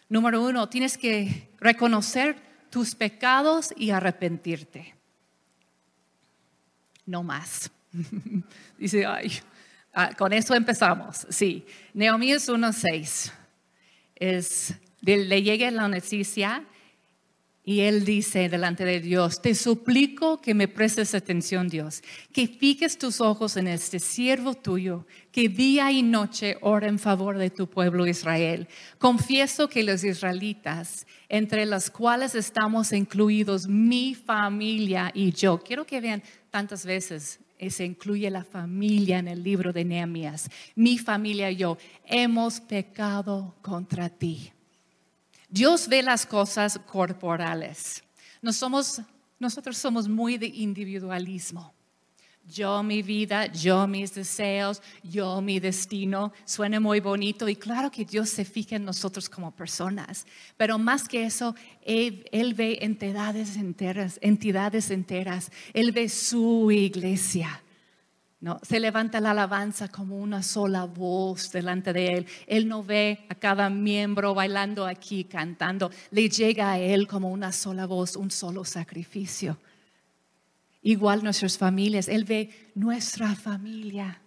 Número 0.10 0.44
uno, 0.44 0.68
tienes 0.68 0.98
que 0.98 1.50
reconocer 1.62 2.36
tus 2.70 2.94
pecados 2.94 3.74
y 3.78 3.92
arrepentirte. 3.92 4.94
No 7.06 7.24
más. 7.24 7.72
Dice, 8.78 9.06
ay, 9.06 9.32
ah, 9.94 10.10
con 10.18 10.34
eso 10.34 10.54
empezamos. 10.56 11.26
Sí, 11.30 11.66
Neomías 11.94 12.50
1.6 12.50 13.32
es, 14.16 14.74
le 15.00 15.42
llega 15.42 15.72
la 15.72 15.88
noticia 15.88 16.66
Y 17.64 17.82
él 17.82 18.06
dice 18.06 18.50
delante 18.50 18.86
de 18.86 19.00
Dios, 19.00 19.40
te 19.40 19.54
suplico 19.54 20.42
que 20.42 20.56
me 20.56 20.68
prestes 20.68 21.14
atención, 21.14 21.68
Dios, 21.68 22.02
que 22.34 22.48
fijes 22.48 22.98
tus 22.98 23.22
ojos 23.22 23.56
en 23.56 23.68
este 23.68 24.00
siervo 24.00 24.56
tuyo, 24.56 25.06
que 25.32 25.48
día 25.48 25.92
y 25.92 26.02
noche 26.02 26.58
ora 26.62 26.88
en 26.88 26.98
favor 26.98 27.38
de 27.38 27.52
tu 27.52 27.70
pueblo 27.70 28.08
Israel. 28.08 28.68
Confieso 28.98 29.70
que 29.70 29.84
los 29.84 30.04
israelitas, 30.04 31.06
entre 31.30 31.68
los 31.68 31.92
cuales 31.92 32.34
estamos 32.34 32.94
incluidos 32.94 33.68
mi 33.68 34.16
familia 34.16 35.12
y 35.14 35.32
yo, 35.32 35.60
quiero 35.60 35.86
que 35.86 36.02
vean 36.02 36.24
tantas 36.50 36.84
veces 36.84 37.40
se 37.70 37.86
incluye 37.86 38.30
la 38.32 38.44
familia 38.44 39.20
en 39.20 39.28
el 39.28 39.44
libro 39.44 39.72
de 39.72 39.86
Nehemías. 39.86 40.50
Mi 40.74 40.98
familia 40.98 41.52
y 41.52 41.58
yo 41.58 41.78
hemos 42.06 42.60
pecado 42.60 43.56
contra 43.62 44.10
ti. 44.10 44.52
Dios 45.52 45.90
ve 45.90 46.02
las 46.02 46.26
cosas 46.26 46.80
corporales. 46.88 48.02
nosotros 48.42 49.78
somos 49.78 50.08
muy 50.08 50.38
de 50.38 50.48
individualismo. 50.48 51.74
Yo 52.48 52.82
mi 52.82 53.04
vida, 53.04 53.46
yo 53.48 53.86
mis 53.86 54.16
deseos, 54.16 54.82
yo 55.04 55.42
mi 55.42 55.60
destino. 55.60 56.32
Suena 56.46 56.80
muy 56.80 57.02
bonito 57.02 57.48
y 57.50 57.56
claro 57.56 57.92
que 57.92 58.06
Dios 58.06 58.30
se 58.30 58.46
fija 58.46 58.78
en 58.78 58.86
nosotros 58.86 59.30
como 59.30 59.52
personas, 59.52 60.26
pero 60.58 60.80
más 60.80 61.08
que 61.08 61.26
eso, 61.26 61.54
Él, 61.82 62.26
él 62.32 62.54
ve 62.54 62.80
entidades 62.82 63.58
enteras, 63.58 64.18
entidades 64.22 64.90
enteras. 64.90 65.52
Él 65.74 65.92
ve 65.92 66.08
su 66.10 66.72
iglesia. 66.72 67.62
No, 68.42 68.60
se 68.64 68.80
levanta 68.80 69.22
la 69.22 69.32
alabanza 69.32 69.88
como 69.88 70.18
una 70.18 70.42
sola 70.42 70.86
voz 70.86 71.52
delante 71.52 71.94
de 71.94 72.08
Él. 72.08 72.28
Él 72.48 72.68
no 72.68 72.84
ve 72.84 73.24
a 73.30 73.36
cada 73.36 73.70
miembro 73.70 74.34
bailando 74.34 74.88
aquí, 74.88 75.26
cantando. 75.26 75.92
Le 76.10 76.28
llega 76.28 76.72
a 76.72 76.80
Él 76.80 77.08
como 77.08 77.30
una 77.30 77.52
sola 77.52 77.86
voz, 77.86 78.16
un 78.16 78.32
solo 78.32 78.66
sacrificio. 78.66 79.60
Igual 80.82 81.24
nuestras 81.24 81.56
familias. 81.60 82.08
Él 82.08 82.26
ve 82.26 82.72
nuestra 82.74 83.36
familia. 83.36 84.20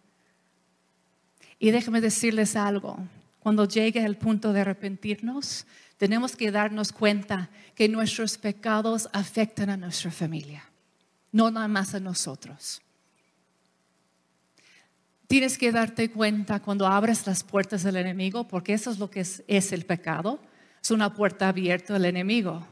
Y 1.59 1.73
déjame 1.73 2.01
decirles 2.01 2.55
algo. 2.55 2.97
Cuando 3.41 3.67
llegue 3.67 4.05
el 4.05 4.17
punto 4.17 4.53
de 4.53 4.61
arrepentirnos, 4.61 5.67
tenemos 5.97 6.37
que 6.37 6.53
darnos 6.53 6.93
cuenta 6.93 7.51
que 7.75 7.89
nuestros 7.89 8.39
pecados 8.39 9.09
afectan 9.13 9.71
a 9.71 9.77
nuestra 9.77 10.13
familia, 10.13 10.65
no 11.33 11.51
nada 11.51 11.67
más 11.67 11.95
a 11.95 12.01
nosotros. 12.01 12.81
Tienes 15.35 15.59
que 15.59 15.73
darte 15.73 16.13
cuenta 16.13 16.61
cuando 16.61 16.87
abres 16.87 17.27
las 17.27 17.43
puertas 17.43 17.83
del 17.83 17.97
enemigo, 17.97 18.47
porque 18.47 18.73
eso 18.73 18.93
es 18.93 19.01
lo 19.01 19.11
que 19.11 19.19
es, 19.19 19.73
el 19.73 19.85
pecado. 19.85 20.39
Es 20.81 20.93
una 20.93 21.13
puerta 21.13 21.49
abierta 21.49 21.97
al 21.97 22.05
enemigo. 22.05 22.65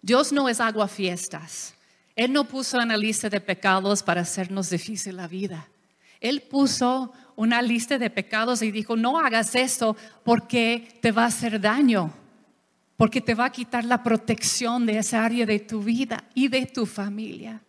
Dios 0.00 0.32
no 0.32 0.48
es 0.48 0.60
agua 0.60 0.86
fiestas. 0.86 1.74
Él 2.14 2.32
no 2.32 2.44
puso 2.44 2.78
una 2.78 2.96
lista 2.96 3.28
de 3.28 3.40
pecados 3.40 4.04
para 4.04 4.20
hacernos 4.20 4.70
difícil 4.70 5.16
la 5.16 5.26
vida. 5.26 5.66
Él 6.20 6.40
puso 6.42 7.12
una 7.34 7.60
lista 7.62 7.98
de 7.98 8.10
pecados 8.10 8.62
y 8.62 8.70
dijo, 8.70 8.94
no 8.94 9.18
hagas 9.18 9.56
esto 9.56 9.96
porque 10.24 11.00
te 11.02 11.10
va 11.10 11.24
a 11.24 11.26
hacer 11.34 11.60
daño, 11.60 12.14
porque 12.96 13.20
te 13.20 13.34
va 13.34 13.46
a 13.46 13.52
quitar 13.52 13.84
la 13.84 14.04
protección 14.04 14.86
de 14.86 14.98
esa 14.98 15.24
área 15.24 15.44
de 15.44 15.58
tu 15.58 15.82
vida 15.82 16.22
y 16.32 16.46
de 16.46 16.64
tu 16.64 16.86
familia. 16.86 17.60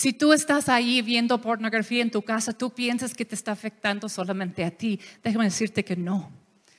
Si 0.00 0.14
tú 0.14 0.32
estás 0.32 0.70
ahí 0.70 1.02
viendo 1.02 1.42
pornografía 1.42 2.00
en 2.00 2.10
tu 2.10 2.22
casa, 2.22 2.54
tú 2.54 2.70
piensas 2.70 3.12
que 3.12 3.26
te 3.26 3.34
está 3.34 3.52
afectando 3.52 4.08
solamente 4.08 4.64
a 4.64 4.70
ti. 4.70 4.98
Déjame 5.22 5.44
decirte 5.44 5.84
que 5.84 5.94
no. 5.94 6.30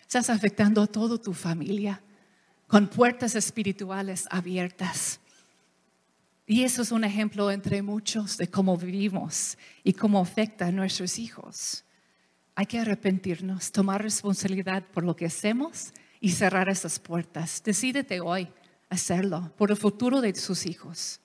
Estás 0.02 0.32
afectando 0.32 0.82
a 0.82 0.88
toda 0.88 1.20
tu 1.20 1.32
familia 1.32 2.02
con 2.66 2.88
puertas 2.88 3.36
espirituales 3.36 4.26
abiertas. 4.32 5.20
Y 6.48 6.64
eso 6.64 6.82
es 6.82 6.92
un 6.92 7.04
ejemplo 7.04 7.52
entre 7.52 7.84
muchos 7.84 8.38
de 8.38 8.48
cómo 8.48 8.76
vivimos 8.76 9.56
y 9.84 9.94
cómo 9.94 10.20
afecta 10.20 10.66
a 10.66 10.72
nuestros 10.72 11.20
hijos. 11.20 11.86
Hay 12.56 12.66
que 12.66 12.80
arrepentirnos, 12.80 13.72
tomar 13.72 14.02
responsabilidad 14.02 14.84
por 14.92 15.04
lo 15.04 15.16
que 15.16 15.28
hacemos 15.28 15.94
y 16.20 16.32
cerrar 16.32 16.70
esas 16.70 16.98
puertas. 16.98 17.62
Decídete 17.64 18.20
hoy 18.20 18.48
hacerlo 18.90 19.54
por 19.60 19.70
el 19.70 19.78
futuro 19.78 20.22
de 20.22 20.34
sus 20.34 20.66
hijos. 20.66 21.22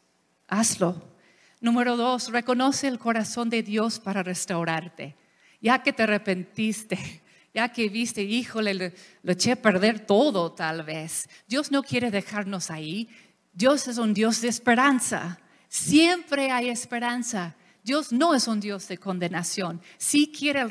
Hazlo 0.47 1.16
Número 1.61 1.97
dos, 1.97 2.31
reconoce 2.31 2.87
el 2.87 2.99
corazón 2.99 3.49
de 3.49 3.63
Dios 3.63 3.99
para 3.99 4.23
restaurarte. 4.23 5.17
Ya 5.61 5.83
que 5.83 5.93
te 5.93 6.03
arrepentiste, 6.03 6.99
ya 7.55 7.71
que 7.71 7.89
viste, 7.89 8.23
híjole, 8.23 8.75
le, 8.75 8.95
eché 9.25 9.53
a 9.53 9.63
perder 9.63 10.01
todo 10.01 10.53
tal 10.53 10.83
vez. 10.83 11.29
Dios 11.49 11.71
no 11.71 11.83
quiere 11.83 12.11
dejarnos 12.11 12.71
ahí. 12.71 13.09
Dios 13.55 13.89
es 13.89 13.97
un 13.97 14.13
Dios 14.13 14.43
de 14.43 14.49
esperanza. 14.49 15.41
Siempre 15.69 16.51
hay 16.51 16.69
esperanza. 16.69 17.57
Dios 17.83 18.13
no 18.13 18.35
es 18.35 18.49
un 18.49 18.61
Dios 18.61 18.87
de 18.89 18.99
condenación. 18.99 19.81
Sí 19.97 20.33
quiere 20.37 20.61
el 20.61 20.71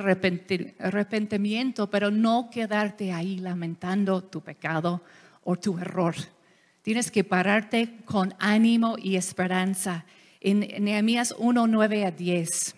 arrepentimiento, 0.79 1.89
pero 1.89 2.11
no 2.11 2.49
quedarte 2.51 3.11
ahí 3.11 3.39
lamentando 3.39 4.23
tu 4.23 4.41
pecado 4.41 5.01
o 5.43 5.55
tu 5.55 5.79
error. 5.79 6.13
Tienes 6.83 7.09
que 7.09 7.23
pararte 7.23 7.97
con 8.05 8.35
ánimo 8.37 8.97
y 9.01 9.15
esperanza 9.15 10.05
en 10.45 10.59
Nehemías 10.83 11.33
1, 11.39 11.65
9 11.65 12.05
a 12.05 12.11
10. 12.11 12.75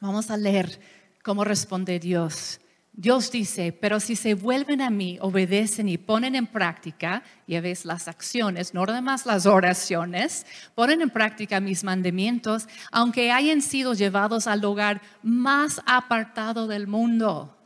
Vamos 0.00 0.30
a 0.30 0.36
leer 0.36 0.78
cómo 1.22 1.42
responde 1.42 1.98
Dios. 1.98 2.60
Dios 2.92 3.30
dice, 3.30 3.72
pero 3.72 3.98
si 3.98 4.14
se 4.14 4.34
vuelven 4.34 4.82
a 4.82 4.90
mí, 4.90 5.16
obedecen 5.22 5.88
y 5.88 5.96
ponen 5.96 6.34
en 6.34 6.46
práctica, 6.46 7.22
ya 7.46 7.62
ves 7.62 7.86
las 7.86 8.08
acciones, 8.08 8.74
no 8.74 8.84
nada 8.84 9.16
las 9.24 9.46
oraciones, 9.46 10.44
ponen 10.74 11.00
en 11.00 11.08
práctica 11.08 11.60
mis 11.60 11.82
mandamientos, 11.82 12.68
aunque 12.90 13.32
hayan 13.32 13.62
sido 13.62 13.94
llevados 13.94 14.46
al 14.46 14.60
lugar 14.60 15.00
más 15.22 15.80
apartado 15.86 16.66
del 16.66 16.86
mundo. 16.86 17.56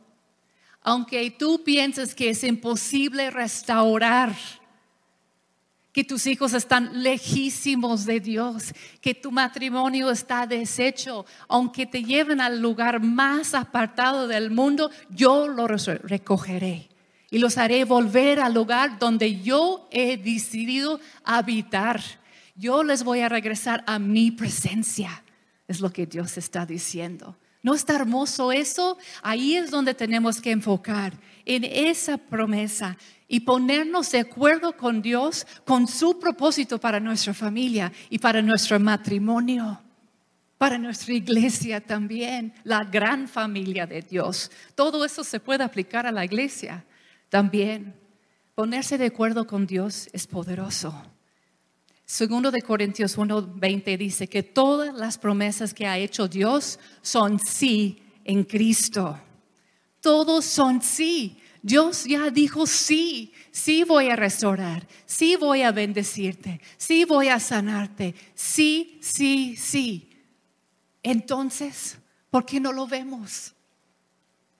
Aunque 0.81 1.29
tú 1.31 1.65
pienses 1.65 2.15
que 2.15 2.29
es 2.29 2.45
imposible 2.45 3.29
restaurar 3.29 4.33
que 5.97 6.03
tus 6.03 6.27
hijos 6.27 6.53
están 6.53 7.01
lejísimos 7.01 8.05
de 8.05 8.19
Dios, 8.19 8.71
que 9.01 9.15
tu 9.15 9.31
matrimonio 9.31 10.11
está 10.11 10.45
deshecho, 10.45 11.25
aunque 11.47 11.87
te 11.87 12.03
lleven 12.03 12.39
al 12.39 12.61
lugar 12.61 13.01
más 13.01 13.55
apartado 13.55 14.27
del 14.27 14.51
mundo, 14.51 14.91
yo 15.09 15.47
los 15.47 15.87
recogeré 15.87 16.87
y 17.31 17.39
los 17.39 17.57
haré 17.57 17.83
volver 17.83 18.39
al 18.39 18.53
lugar 18.53 18.99
donde 18.99 19.41
yo 19.41 19.87
he 19.89 20.17
decidido 20.17 20.99
habitar. 21.23 21.99
Yo 22.55 22.83
les 22.83 23.03
voy 23.03 23.21
a 23.21 23.29
regresar 23.29 23.83
a 23.87 23.97
mi 23.97 24.29
presencia, 24.29 25.23
es 25.67 25.81
lo 25.81 25.91
que 25.91 26.05
Dios 26.05 26.37
está 26.37 26.67
diciendo. 26.67 27.35
¿No 27.63 27.73
está 27.73 27.95
hermoso 27.95 28.51
eso? 28.51 28.99
Ahí 29.23 29.55
es 29.55 29.71
donde 29.71 29.95
tenemos 29.95 30.41
que 30.41 30.51
enfocar, 30.51 31.13
en 31.43 31.63
esa 31.63 32.19
promesa 32.19 32.97
y 33.27 33.41
ponernos 33.41 34.11
de 34.11 34.19
acuerdo 34.19 34.75
con 34.77 35.01
Dios, 35.01 35.45
con 35.65 35.87
su 35.87 36.19
propósito 36.19 36.79
para 36.79 36.99
nuestra 36.99 37.33
familia 37.33 37.91
y 38.09 38.19
para 38.19 38.41
nuestro 38.41 38.79
matrimonio, 38.79 39.81
para 40.57 40.77
nuestra 40.77 41.13
iglesia 41.13 41.81
también, 41.81 42.53
la 42.63 42.83
gran 42.83 43.27
familia 43.27 43.85
de 43.85 44.01
Dios. 44.01 44.49
Todo 44.75 45.03
eso 45.03 45.23
se 45.23 45.39
puede 45.39 45.63
aplicar 45.63 46.07
a 46.07 46.11
la 46.11 46.23
iglesia 46.23 46.85
también. 47.29 47.93
Ponerse 48.55 48.97
de 48.97 49.07
acuerdo 49.07 49.45
con 49.45 49.67
Dios 49.67 50.09
es 50.13 50.25
poderoso. 50.25 50.95
Segundo 52.05 52.51
de 52.51 52.61
Corintios 52.61 53.17
1:20 53.17 53.97
dice 53.97 54.27
que 54.27 54.41
todas 54.41 54.95
las 54.95 55.17
promesas 55.17 55.73
que 55.73 55.85
ha 55.85 55.97
hecho 55.97 56.29
Dios 56.29 56.79
son 57.01 57.37
sí 57.37 58.01
en 58.23 58.45
Cristo. 58.45 59.19
Todos 59.99 60.45
son 60.45 60.81
sí. 60.81 61.36
Dios 61.61 62.05
ya 62.05 62.29
dijo 62.29 62.67
sí, 62.67 63.33
sí 63.51 63.83
voy 63.83 64.09
a 64.09 64.15
restaurar, 64.15 64.87
sí 65.05 65.35
voy 65.35 65.63
a 65.63 65.71
bendecirte, 65.71 66.61
sí 66.77 67.05
voy 67.05 67.29
a 67.29 67.39
sanarte, 67.39 68.15
sí, 68.35 68.99
sí, 69.01 69.55
sí. 69.55 70.09
Entonces, 71.03 71.97
¿por 72.29 72.45
qué 72.45 72.59
no 72.59 72.71
lo 72.71 72.87
vemos? 72.87 73.53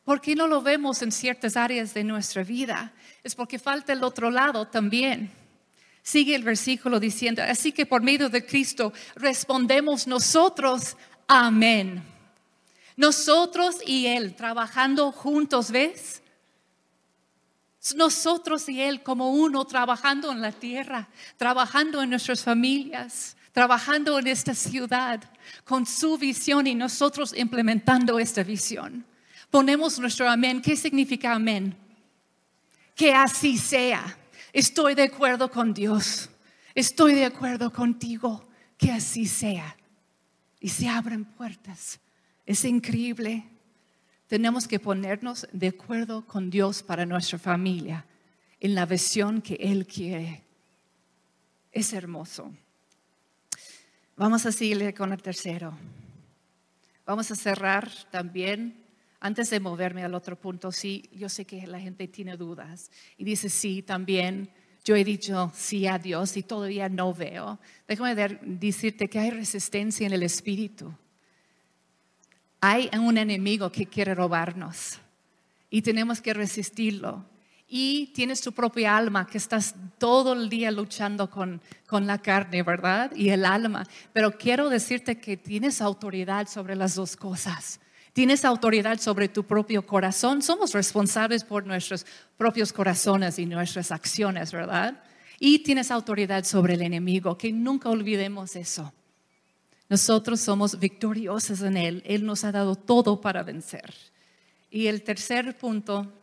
¿Por 0.04 0.22
qué 0.22 0.36
no 0.36 0.48
lo 0.48 0.62
vemos 0.62 1.02
en 1.02 1.12
ciertas 1.12 1.58
áreas 1.58 1.94
de 1.94 2.04
nuestra 2.04 2.44
vida? 2.44 2.94
Es 3.24 3.36
porque 3.36 3.60
falta 3.60 3.92
el 3.92 4.04
otro 4.04 4.32
lado 4.32 4.66
también. 4.68 5.30
Sigue 6.02 6.34
el 6.34 6.44
versículo 6.44 7.02
diciendo, 7.02 7.44
así 7.44 7.74
que 7.74 7.86
por 7.86 8.02
medio 8.02 8.30
de 8.30 8.46
Cristo 8.46 8.94
respondemos 9.16 10.08
nosotros, 10.08 10.96
amén. 11.28 12.02
Nosotros 12.96 13.76
y 13.86 14.08
Él 14.08 14.34
trabajando 14.34 15.12
juntos, 15.12 15.72
¿ves? 15.72 16.24
Nosotros 17.96 18.68
y 18.70 18.82
Él 18.82 19.04
como 19.04 19.32
uno 19.32 19.66
trabajando 19.66 20.32
en 20.32 20.42
la 20.42 20.52
tierra, 20.52 21.08
trabajando 21.38 22.02
en 22.02 22.10
nuestras 22.10 22.44
familias, 22.44 23.38
trabajando 23.52 24.20
en 24.20 24.28
esta 24.28 24.54
ciudad 24.54 25.24
con 25.64 25.86
su 25.86 26.18
visión 26.18 26.68
y 26.68 26.76
nosotros 26.76 27.34
implementando 27.36 28.20
esta 28.20 28.44
visión. 28.44 29.06
Ponemos 29.50 29.98
nuestro 30.00 30.30
amén. 30.30 30.62
¿Qué 30.62 30.76
significa 30.76 31.34
amén? 31.34 31.76
Que 32.96 33.14
así 33.14 33.58
sea. 33.58 34.18
Estoy 34.54 34.96
de 34.96 35.04
acuerdo 35.04 35.50
con 35.50 35.74
Dios. 35.74 36.30
Estoy 36.76 37.16
de 37.16 37.26
acuerdo 37.26 37.72
contigo, 37.72 38.48
que 38.78 38.92
así 38.92 39.26
sea. 39.26 39.76
Y 40.60 40.70
se 40.70 40.88
abren 40.88 41.26
puertas. 41.26 42.00
Es 42.46 42.64
increíble. 42.66 43.44
Tenemos 44.28 44.68
que 44.68 44.80
ponernos 44.80 45.48
de 45.54 45.70
acuerdo 45.70 46.26
con 46.26 46.50
Dios 46.50 46.84
para 46.84 47.06
nuestra 47.06 47.40
familia, 47.40 48.06
en 48.60 48.76
la 48.76 48.86
visión 48.86 49.42
que 49.42 49.56
Él 49.56 49.88
quiere. 49.88 50.44
Es 51.72 51.94
hermoso. 51.94 52.54
Vamos 54.18 54.46
a 54.46 54.52
seguirle 54.52 54.94
con 54.94 55.14
el 55.14 55.22
tercero. 55.22 55.78
Vamos 57.06 57.32
a 57.32 57.36
cerrar 57.36 57.90
también, 58.12 58.84
antes 59.22 59.50
de 59.50 59.62
moverme 59.62 60.04
al 60.04 60.14
otro 60.14 60.36
punto, 60.36 60.74
sí, 60.74 61.10
yo 61.14 61.30
sé 61.30 61.46
que 61.46 61.66
la 61.66 61.80
gente 61.80 62.08
tiene 62.10 62.36
dudas 62.36 62.92
y 63.18 63.24
dice, 63.24 63.48
sí, 63.48 63.82
también 63.82 64.50
yo 64.84 64.96
he 64.96 65.06
dicho 65.06 65.52
sí 65.56 65.88
a 65.88 66.00
Dios 66.00 66.36
y 66.36 66.44
todavía 66.44 66.90
no 66.90 67.14
veo. 67.14 67.60
Déjame 67.88 68.16
decirte 68.42 69.08
que 69.08 69.20
hay 69.20 69.32
resistencia 69.32 70.06
en 70.06 70.14
el 70.14 70.24
espíritu. 70.24 70.94
Hay 72.62 72.90
un 72.98 73.18
enemigo 73.18 73.72
que 73.72 73.86
quiere 73.86 74.16
robarnos 74.16 75.00
y 75.70 75.82
tenemos 75.82 76.22
que 76.22 76.34
resistirlo 76.34 77.26
y 77.68 78.08
tienes 78.08 78.42
tu 78.42 78.54
propia 78.54 78.96
alma 78.96 79.28
que 79.28 79.38
estás 79.38 79.76
todo 79.98 80.34
el 80.34 80.50
día 80.50 80.72
luchando 80.72 81.30
con, 81.30 81.62
con, 81.86 82.08
la 82.08 82.18
carne, 82.18 82.64
¿verdad? 82.64 83.12
Y 83.16 83.30
el 83.30 83.46
alma. 83.46 83.86
Pero 84.14 84.38
quiero 84.38 84.70
decirte 84.70 85.20
que 85.20 85.36
tienes 85.36 85.82
autoridad 85.82 86.48
sobre 86.48 86.76
las 86.76 86.96
dos 86.96 87.18
cosas. 87.18 87.82
Tienes 88.14 88.46
autoridad 88.46 89.00
sobre 89.00 89.28
tu 89.28 89.44
propio 89.44 89.86
corazón. 89.86 90.42
Somos 90.42 90.74
responsables 90.74 91.44
por 91.44 91.68
nuestros 91.68 92.06
propios 92.38 92.72
corazones 92.72 93.38
y 93.38 93.46
nuestras 93.46 93.92
acciones, 93.92 94.52
¿verdad? 94.54 95.04
Y 95.38 95.60
tienes 95.60 95.92
autoridad 95.92 96.44
sobre 96.46 96.76
el 96.76 96.82
enemigo, 96.82 97.38
que 97.38 97.52
nunca 97.52 97.90
olvidemos 97.90 98.56
eso. 98.56 98.94
Nosotros 99.90 100.42
somos 100.42 100.80
victoriosos 100.80 101.62
en 101.62 101.78
Él. 101.78 102.04
Él 102.06 102.26
nos 102.26 102.44
ha 102.44 102.52
dado 102.52 102.76
todo 102.76 103.22
para 103.22 103.44
vencer. 103.44 103.94
Y 104.70 104.88
el 104.88 105.04
tercer 105.04 105.58
punto 105.58 106.14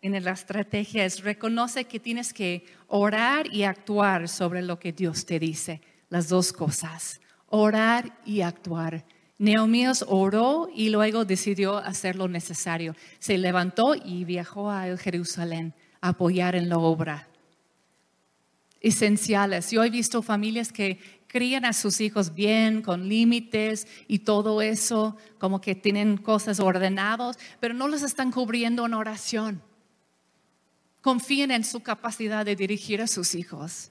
en 0.00 0.24
la 0.24 0.32
estrategia 0.32 1.04
es 1.04 1.22
reconoce 1.22 1.84
que 1.84 2.00
tienes 2.00 2.32
que 2.32 2.66
orar 2.88 3.52
y 3.52 3.62
actuar 3.62 4.28
sobre 4.28 4.62
lo 4.62 4.78
que 4.78 4.92
Dios 4.92 5.26
te 5.26 5.38
dice. 5.38 5.80
Las 6.08 6.28
dos 6.28 6.52
cosas, 6.52 7.20
orar 7.48 8.18
y 8.24 8.40
actuar. 8.40 9.04
Neomías 9.38 10.04
oró 10.06 10.68
y 10.74 10.90
luego 10.90 11.24
decidió 11.24 11.76
hacer 11.76 12.16
lo 12.16 12.28
necesario. 12.28 12.94
Se 13.18 13.38
levantó 13.38 13.94
y 13.94 14.24
viajó 14.24 14.70
a 14.70 14.96
Jerusalén 14.96 15.74
a 16.00 16.08
apoyar 16.10 16.54
en 16.54 16.68
la 16.68 16.78
obra. 16.78 17.28
Esenciales. 18.80 19.70
Yo 19.70 19.84
he 19.84 19.90
visto 19.90 20.22
familias 20.22 20.72
que 20.72 20.98
crían 21.32 21.64
a 21.64 21.72
sus 21.72 22.00
hijos 22.00 22.34
bien, 22.34 22.82
con 22.82 23.08
límites 23.08 23.88
y 24.06 24.20
todo 24.20 24.62
eso, 24.62 25.16
como 25.38 25.60
que 25.60 25.74
tienen 25.74 26.18
cosas 26.18 26.60
ordenadas, 26.60 27.38
pero 27.58 27.74
no 27.74 27.88
los 27.88 28.02
están 28.02 28.30
cubriendo 28.30 28.86
en 28.86 28.94
oración 28.94 29.62
confíen 31.02 31.50
en 31.50 31.64
su 31.64 31.80
capacidad 31.80 32.46
de 32.46 32.56
dirigir 32.56 33.02
a 33.02 33.06
sus 33.06 33.34
hijos. 33.34 33.90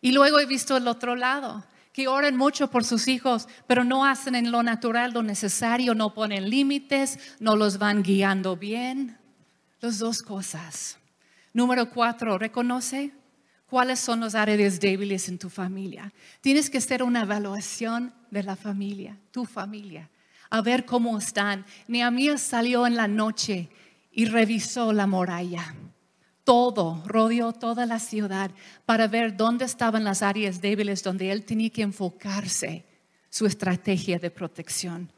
Y 0.00 0.12
luego 0.12 0.38
he 0.38 0.46
visto 0.46 0.76
el 0.76 0.86
otro 0.86 1.16
lado, 1.16 1.64
que 1.92 2.06
oran 2.06 2.36
mucho 2.36 2.70
por 2.70 2.84
sus 2.84 3.08
hijos, 3.08 3.48
pero 3.66 3.82
no 3.82 4.04
hacen 4.04 4.34
en 4.34 4.52
lo 4.52 4.62
natural 4.62 5.12
lo 5.12 5.22
necesario, 5.22 5.94
no 5.94 6.12
ponen 6.12 6.50
límites, 6.50 7.18
no 7.40 7.56
los 7.56 7.78
van 7.78 8.02
guiando 8.02 8.56
bien. 8.56 9.18
Las 9.80 9.98
dos 9.98 10.22
cosas. 10.22 10.98
Número 11.52 11.90
cuatro, 11.90 12.36
reconoce 12.36 13.12
cuáles 13.66 14.00
son 14.00 14.20
los 14.20 14.34
áreas 14.34 14.80
débiles 14.80 15.28
en 15.28 15.38
tu 15.38 15.50
familia. 15.50 16.12
Tienes 16.40 16.70
que 16.70 16.78
hacer 16.78 17.02
una 17.02 17.22
evaluación 17.22 18.12
de 18.30 18.42
la 18.42 18.56
familia, 18.56 19.18
tu 19.30 19.44
familia, 19.44 20.10
a 20.50 20.60
ver 20.60 20.84
cómo 20.84 21.18
están. 21.18 21.64
Nehemías 21.88 22.40
salió 22.40 22.86
en 22.86 22.96
la 22.96 23.08
noche 23.08 23.68
y 24.12 24.26
revisó 24.26 24.92
la 24.92 25.06
muralla 25.06 25.74
todo, 26.44 27.02
rodeó 27.06 27.52
toda 27.52 27.86
la 27.86 27.98
ciudad 27.98 28.50
para 28.84 29.08
ver 29.08 29.36
dónde 29.36 29.64
estaban 29.64 30.04
las 30.04 30.22
áreas 30.22 30.60
débiles 30.60 31.02
donde 31.02 31.32
él 31.32 31.44
tenía 31.44 31.70
que 31.70 31.82
enfocarse 31.82 32.84
su 33.30 33.46
estrategia 33.46 34.18
de 34.18 34.30
protección. 34.30 35.10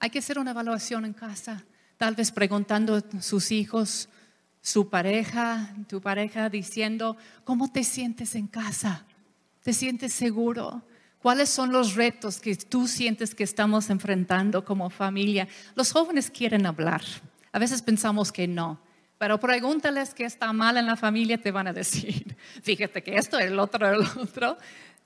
Hay 0.00 0.10
que 0.10 0.18
hacer 0.18 0.38
una 0.38 0.50
evaluación 0.50 1.04
en 1.04 1.14
casa, 1.14 1.64
tal 1.96 2.14
vez 2.16 2.30
preguntando 2.32 2.96
a 2.96 3.22
sus 3.22 3.52
hijos, 3.52 4.08
su 4.64 4.88
pareja, 4.88 5.74
tu 5.88 6.00
pareja, 6.00 6.48
diciendo, 6.48 7.18
¿cómo 7.44 7.70
te 7.70 7.84
sientes 7.84 8.34
en 8.34 8.46
casa? 8.46 9.04
¿Te 9.62 9.74
sientes 9.74 10.14
seguro? 10.14 10.82
¿Cuáles 11.18 11.50
son 11.50 11.70
los 11.70 11.94
retos 11.94 12.40
que 12.40 12.56
tú 12.56 12.88
sientes 12.88 13.34
que 13.34 13.44
estamos 13.44 13.90
enfrentando 13.90 14.64
como 14.64 14.88
familia? 14.88 15.46
Los 15.74 15.92
jóvenes 15.92 16.30
quieren 16.30 16.64
hablar. 16.64 17.02
A 17.52 17.58
veces 17.58 17.82
pensamos 17.82 18.32
que 18.32 18.48
no, 18.48 18.80
pero 19.18 19.38
pregúntales 19.38 20.14
qué 20.14 20.24
está 20.24 20.50
mal 20.54 20.78
en 20.78 20.86
la 20.86 20.96
familia, 20.96 21.36
te 21.36 21.50
van 21.50 21.66
a 21.66 21.74
decir, 21.74 22.34
fíjate 22.62 23.02
que 23.02 23.16
esto, 23.16 23.38
el 23.38 23.58
otro, 23.58 23.86
el 23.86 24.00
otro. 24.16 24.56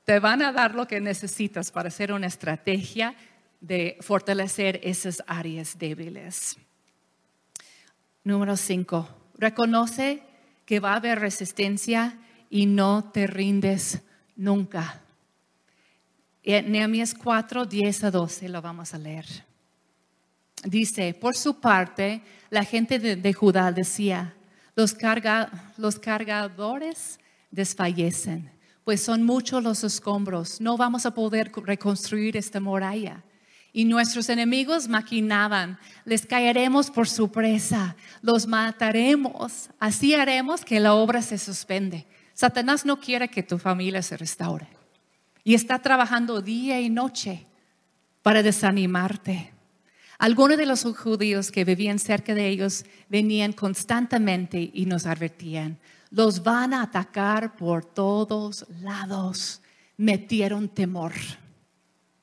Te 0.05 0.21
van 0.21 0.41
a 0.41 0.53
dar 0.53 0.77
lo 0.77 0.87
que 0.87 1.01
necesitas 1.01 1.73
para 1.73 1.89
hacer 1.89 2.13
una 2.13 2.29
estrategia 2.29 3.17
de 3.61 3.99
fortalecer 4.03 4.79
esas 4.85 5.25
áreas 5.27 5.77
débiles. 5.77 6.57
Número 8.23 8.57
cinco, 8.57 9.18
reconoce 9.39 10.23
que 10.67 10.81
va 10.81 10.93
a 10.93 10.97
haber 10.97 11.21
resistencia 11.21 12.19
y 12.51 12.67
no 12.67 13.11
te 13.13 13.27
rindes 13.27 14.03
nunca. 14.37 15.01
Nehemías 16.45 17.15
4, 17.15 17.67
10 17.67 18.05
a 18.05 18.11
12 18.11 18.49
lo 18.49 18.63
vamos 18.63 18.95
a 18.95 18.99
leer. 18.99 19.27
Dice, 20.65 21.15
por 21.15 21.37
su 21.37 21.61
parte, 21.61 22.23
la 22.51 22.65
gente 22.65 22.99
de, 22.99 23.33
Judá 23.33 23.71
decía, 23.71 24.35
los, 24.75 24.97
los 25.77 25.99
cargadores 25.99 27.21
desfallecen, 27.51 28.51
pues 28.85 29.03
son 29.03 29.25
muchos 29.25 29.63
los 29.63 29.85
escombros, 29.85 30.61
no 30.61 30.77
vamos 30.77 31.07
a 31.07 31.15
poder 31.15 31.53
reconstruir 31.65 32.37
esta 32.37 32.61
muralla. 32.61 33.23
Y 33.73 33.85
nuestros 33.85 34.29
enemigos 34.29 34.89
maquinaban, 34.89 35.79
les 36.05 36.27
caeremos 36.27 36.91
por 36.91 37.09
su 37.09 37.31
presa, 37.31 37.97
los 38.23 38.47
mataremos, 38.47 39.71
así 39.79 40.15
haremos 40.15 40.65
que 40.65 40.81
la 40.81 40.95
obra 40.95 41.23
se 41.23 41.39
suspende. 41.39 42.07
Satanás 42.35 42.85
no 42.85 42.99
quiere 43.01 43.29
que 43.29 43.43
tu 43.43 43.59
familia 43.59 44.03
se 44.03 44.17
restaure 44.17 44.79
y 45.49 45.55
está 45.55 45.79
trabajando 45.79 46.43
día 46.43 46.79
y 46.81 46.91
noche 46.91 47.47
para 48.23 48.43
desanimarte. 48.43 49.53
Algunos 50.19 50.59
de 50.59 50.67
los 50.67 50.85
judíos 50.85 51.51
que 51.51 51.65
vivían 51.65 51.99
cerca 51.99 52.35
de 52.35 52.49
ellos 52.49 52.85
venían 53.09 53.55
constantemente 53.55 54.71
y 54.75 54.85
nos 54.85 55.07
advertían, 55.07 55.79
los 56.11 56.43
van 56.43 56.75
a 56.75 56.83
atacar 56.83 57.57
por 57.57 57.85
todos 57.85 58.67
lados. 58.83 59.63
Metieron 59.97 60.69
temor, 60.69 61.13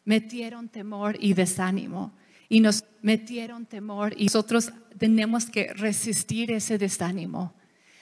metieron 0.05 0.69
temor 0.69 1.17
y 1.19 1.33
desánimo. 1.33 2.13
Y 2.47 2.59
nos 2.59 2.85
metieron 3.01 3.65
temor 3.65 4.13
y 4.15 4.25
nosotros 4.25 4.71
tenemos 4.97 5.47
que 5.47 5.73
resistir 5.73 6.51
ese 6.51 6.77
desánimo. 6.77 7.53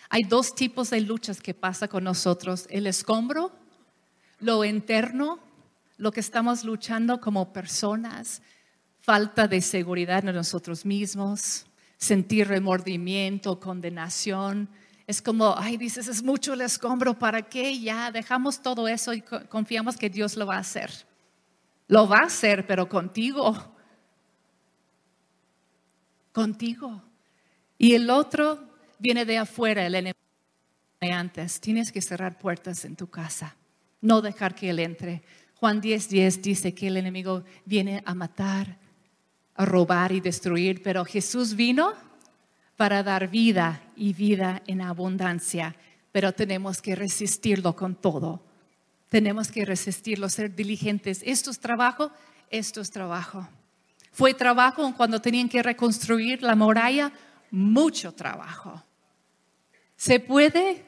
Hay 0.10 0.24
dos 0.24 0.54
tipos 0.54 0.90
de 0.92 1.02
luchas 1.02 1.42
que 1.42 1.54
pasa 1.54 1.88
con 1.88 2.04
nosotros, 2.04 2.68
el 2.70 2.86
escombro, 2.86 3.52
lo 4.40 4.64
interno, 4.66 5.40
lo 5.98 6.12
que 6.12 6.20
estamos 6.20 6.64
luchando 6.66 7.20
como 7.22 7.54
personas, 7.54 8.42
falta 9.00 9.48
de 9.48 9.62
seguridad 9.62 10.28
en 10.28 10.36
nosotros 10.36 10.86
mismos, 10.86 11.66
sentir 11.98 12.50
remordimiento, 12.50 13.60
condenación. 13.60 14.70
Es 15.08 15.22
como, 15.22 15.56
ay, 15.58 15.78
dices, 15.78 16.08
es 16.08 16.22
mucho 16.22 16.54
el 16.54 16.62
escombro, 16.62 17.18
¿para 17.18 17.42
qué? 17.42 17.80
Ya 17.80 18.12
dejamos 18.12 18.62
todo 18.62 18.88
eso 18.88 19.14
y 19.14 19.22
confiamos 19.22 19.98
que 19.98 20.10
Dios 20.10 20.36
lo 20.36 20.46
va 20.46 20.58
a 20.58 20.60
hacer. 20.60 20.92
Lo 21.88 22.08
va 22.08 22.20
a 22.20 22.26
hacer, 22.26 22.66
pero 22.66 22.88
contigo. 22.88 23.76
Contigo. 26.32 27.02
Y 27.78 27.94
el 27.96 28.10
otro 28.10 28.60
viene 29.00 29.26
de 29.26 29.38
afuera, 29.38 29.86
el 29.86 29.96
enemigo 29.96 30.24
antes. 31.02 31.60
Tienes 31.60 31.92
que 31.92 32.02
cerrar 32.02 32.38
puertas 32.38 32.86
en 32.86 32.96
tu 32.96 33.08
casa, 33.08 33.56
no 34.02 34.22
dejar 34.22 34.56
que 34.56 34.70
él 34.70 34.80
entre. 34.80 35.24
Juan 35.56 35.82
10:10 35.82 36.08
10 36.10 36.42
dice 36.42 36.74
que 36.74 36.88
el 36.88 36.98
enemigo 36.98 37.44
viene 37.66 38.02
a 38.06 38.14
matar, 38.14 38.78
a 39.56 39.66
robar 39.66 40.12
y 40.12 40.22
destruir, 40.22 40.82
pero 40.82 41.06
Jesús 41.06 41.56
vino 41.56 41.94
para 42.76 43.04
dar 43.04 43.30
vida 43.30 43.82
y 43.96 44.14
vida 44.14 44.62
en 44.68 44.82
abundancia, 44.82 45.76
pero 46.12 46.34
tenemos 46.34 46.82
que 46.82 46.96
resistirlo 46.96 47.76
con 47.76 47.96
todo. 47.96 48.42
Tenemos 49.14 49.52
que 49.52 49.64
resistirlo, 49.64 50.28
ser 50.28 50.56
diligentes. 50.56 51.22
Esto 51.24 51.52
es 51.52 51.60
trabajo, 51.60 52.12
esto 52.50 52.82
es 52.82 52.90
trabajo. 52.90 53.48
Fue 54.12 54.34
trabajo 54.34 54.92
cuando 54.98 55.22
tenían 55.22 55.48
que 55.48 55.62
reconstruir 55.62 56.42
la 56.42 56.56
muralla, 56.56 57.12
mucho 57.52 58.12
trabajo. 58.14 58.84
¿Se 59.96 60.20
puede? 60.20 60.84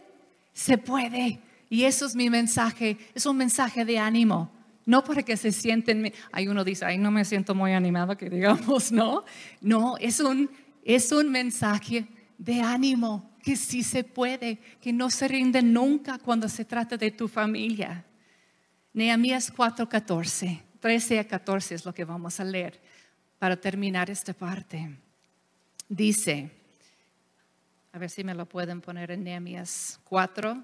Se 0.53 0.79
puede. 0.79 1.39
Y 1.69 1.83
eso 1.83 2.07
es 2.07 2.15
mi 2.15 2.31
mensaje, 2.31 2.97
es 3.13 3.27
un 3.27 3.38
mensaje 3.38 3.85
de 3.85 3.99
ánimo. 3.99 4.49
No 4.88 5.03
para 5.03 5.21
que 5.21 5.38
se 5.38 5.51
sienten, 5.51 6.11
hay 6.31 6.47
uno 6.47 6.63
dice, 6.63 6.83
ay, 6.85 6.97
no 6.97 7.11
me 7.11 7.25
siento 7.25 7.53
muy 7.53 7.73
animado, 7.73 8.17
que 8.17 8.27
digamos, 8.27 8.91
no. 8.91 9.23
No, 9.61 9.97
es 9.97 10.19
un, 10.19 10.49
es 10.83 11.11
un 11.11 11.29
mensaje 11.29 12.07
de 12.39 12.59
ánimo, 12.59 13.29
que 13.43 13.55
sí 13.55 13.83
se 13.83 14.03
puede, 14.03 14.57
que 14.81 14.91
no 14.91 15.11
se 15.11 15.27
rinde 15.27 15.61
nunca 15.61 16.17
cuando 16.17 16.49
se 16.49 16.65
trata 16.65 16.97
de 16.97 17.11
tu 17.11 17.27
familia. 17.27 18.03
Nehemías 18.95 19.51
4:14, 19.53 20.62
13 20.79 21.19
a 21.19 21.27
14 21.27 21.75
es 21.75 21.84
lo 21.84 21.93
que 21.93 22.05
vamos 22.05 22.39
a 22.39 22.45
leer 22.45 22.79
para 23.38 23.60
terminar 23.60 24.10
esta 24.10 24.31
parte. 24.31 24.89
Dice, 25.89 26.49
a 27.91 27.99
ver 27.99 28.10
si 28.10 28.23
me 28.23 28.34
lo 28.34 28.45
pueden 28.45 28.79
poner 28.79 29.12
en 29.12 29.25
Nehemías 29.25 29.99
4, 30.05 30.63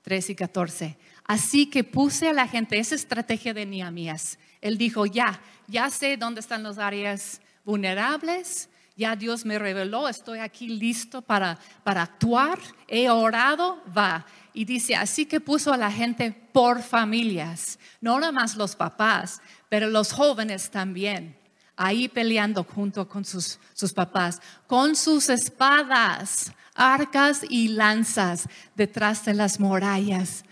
13 0.00 0.32
y 0.32 0.34
14. 0.34 0.96
Así 1.24 1.66
que 1.68 1.84
puse 1.84 2.30
a 2.30 2.32
la 2.32 2.48
gente 2.48 2.78
esa 2.78 2.94
estrategia 2.94 3.52
de 3.52 3.66
Nehemías. 3.66 4.38
Él 4.62 4.78
dijo, 4.78 5.04
ya, 5.04 5.38
ya 5.66 5.90
sé 5.90 6.16
dónde 6.16 6.40
están 6.40 6.62
las 6.62 6.78
áreas 6.78 7.42
vulnerables, 7.66 8.70
ya 8.98 9.14
Dios 9.14 9.44
me 9.44 9.60
reveló, 9.60 10.08
estoy 10.08 10.40
aquí 10.40 10.68
listo 10.68 11.22
para, 11.22 11.56
para 11.84 12.02
actuar, 12.02 12.58
he 12.88 13.08
orado, 13.08 13.80
va. 13.96 14.26
Y 14.52 14.64
dice, 14.64 14.96
así 14.96 15.24
que 15.24 15.38
puso 15.40 15.72
a 15.72 15.76
la 15.76 15.90
gente 15.90 16.32
por 16.52 16.82
familias, 16.82 17.78
no 18.00 18.18
nada 18.18 18.32
más 18.32 18.56
los 18.56 18.74
papás, 18.74 19.40
pero 19.68 19.88
los 19.88 20.12
jóvenes 20.12 20.70
también, 20.70 21.38
ahí 21.76 22.08
peleando 22.08 22.64
junto 22.64 23.08
con 23.08 23.24
sus, 23.24 23.60
sus 23.72 23.92
papás, 23.92 24.42
con 24.66 24.96
sus 24.96 25.28
espadas, 25.28 26.52
arcas 26.74 27.42
y 27.48 27.68
lanzas 27.68 28.48
detrás 28.74 29.24
de 29.24 29.34
las 29.34 29.60
murallas. 29.60 30.44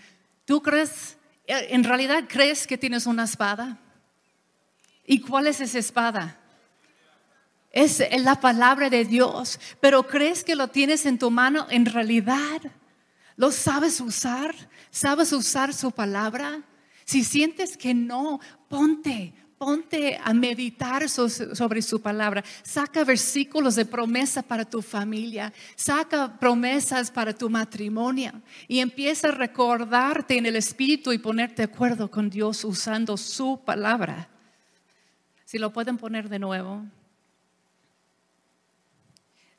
¿Tú 0.45 0.61
crees, 0.61 1.17
en 1.47 1.83
realidad 1.83 2.23
crees 2.29 2.65
que 2.65 2.77
tienes 2.77 3.07
una 3.07 3.25
espada? 3.25 3.77
¿Y 5.05 5.19
cuál 5.19 5.47
es 5.47 5.59
esa 5.59 5.79
espada? 5.79 6.39
Es 7.77 8.01
la 8.23 8.39
palabra 8.39 8.89
de 8.89 9.05
Dios, 9.05 9.59
pero 9.79 10.07
crees 10.07 10.43
que 10.43 10.55
lo 10.55 10.69
tienes 10.69 11.05
en 11.05 11.19
tu 11.19 11.29
mano 11.29 11.67
en 11.69 11.85
realidad. 11.85 12.59
¿Lo 13.35 13.51
sabes 13.51 14.01
usar? 14.01 14.55
¿Sabes 14.89 15.31
usar 15.31 15.71
su 15.75 15.91
palabra? 15.91 16.63
Si 17.05 17.23
sientes 17.23 17.77
que 17.77 17.93
no, 17.93 18.39
ponte, 18.67 19.31
ponte 19.59 20.19
a 20.23 20.33
meditar 20.33 21.07
sobre 21.07 21.83
su 21.83 22.01
palabra. 22.01 22.43
Saca 22.63 23.03
versículos 23.03 23.75
de 23.75 23.85
promesa 23.85 24.41
para 24.41 24.65
tu 24.65 24.81
familia. 24.81 25.53
Saca 25.75 26.35
promesas 26.39 27.11
para 27.11 27.31
tu 27.31 27.47
matrimonio. 27.47 28.31
Y 28.67 28.79
empieza 28.79 29.27
a 29.27 29.33
recordarte 29.33 30.35
en 30.35 30.47
el 30.47 30.55
Espíritu 30.55 31.13
y 31.13 31.19
ponerte 31.19 31.57
de 31.57 31.71
acuerdo 31.71 32.09
con 32.09 32.27
Dios 32.27 32.65
usando 32.65 33.17
su 33.17 33.61
palabra. 33.63 34.29
Si 35.45 35.59
lo 35.59 35.71
pueden 35.71 35.99
poner 35.99 36.27
de 36.27 36.39
nuevo. 36.39 36.83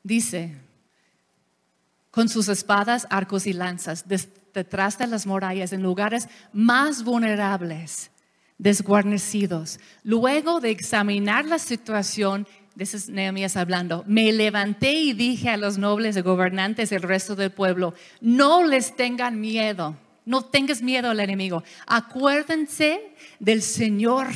Dice, 0.03 0.55
con 2.11 2.29
sus 2.29 2.47
espadas, 2.47 3.07
arcos 3.09 3.47
y 3.47 3.53
lanzas, 3.53 4.05
detrás 4.53 4.97
de 4.97 5.07
las 5.07 5.25
murallas, 5.25 5.73
en 5.73 5.83
lugares 5.83 6.27
más 6.53 7.03
vulnerables, 7.03 8.11
desguarnecidos. 8.57 9.79
Luego 10.03 10.59
de 10.59 10.71
examinar 10.71 11.45
la 11.45 11.59
situación, 11.59 12.47
de 12.75 12.87
Nehemías 13.09 13.57
hablando, 13.57 14.03
me 14.07 14.31
levanté 14.31 14.93
y 14.93 15.13
dije 15.13 15.49
a 15.49 15.57
los 15.57 15.77
nobles 15.77 16.15
y 16.15 16.21
gobernantes 16.21 16.89
del 16.89 17.01
resto 17.01 17.35
del 17.35 17.51
pueblo, 17.51 17.93
no 18.21 18.63
les 18.63 18.95
tengan 18.95 19.39
miedo, 19.39 19.97
no 20.25 20.45
tengas 20.45 20.81
miedo 20.81 21.09
al 21.09 21.19
enemigo, 21.19 21.63
acuérdense 21.87 23.01
del 23.39 23.61
Señor 23.61 24.27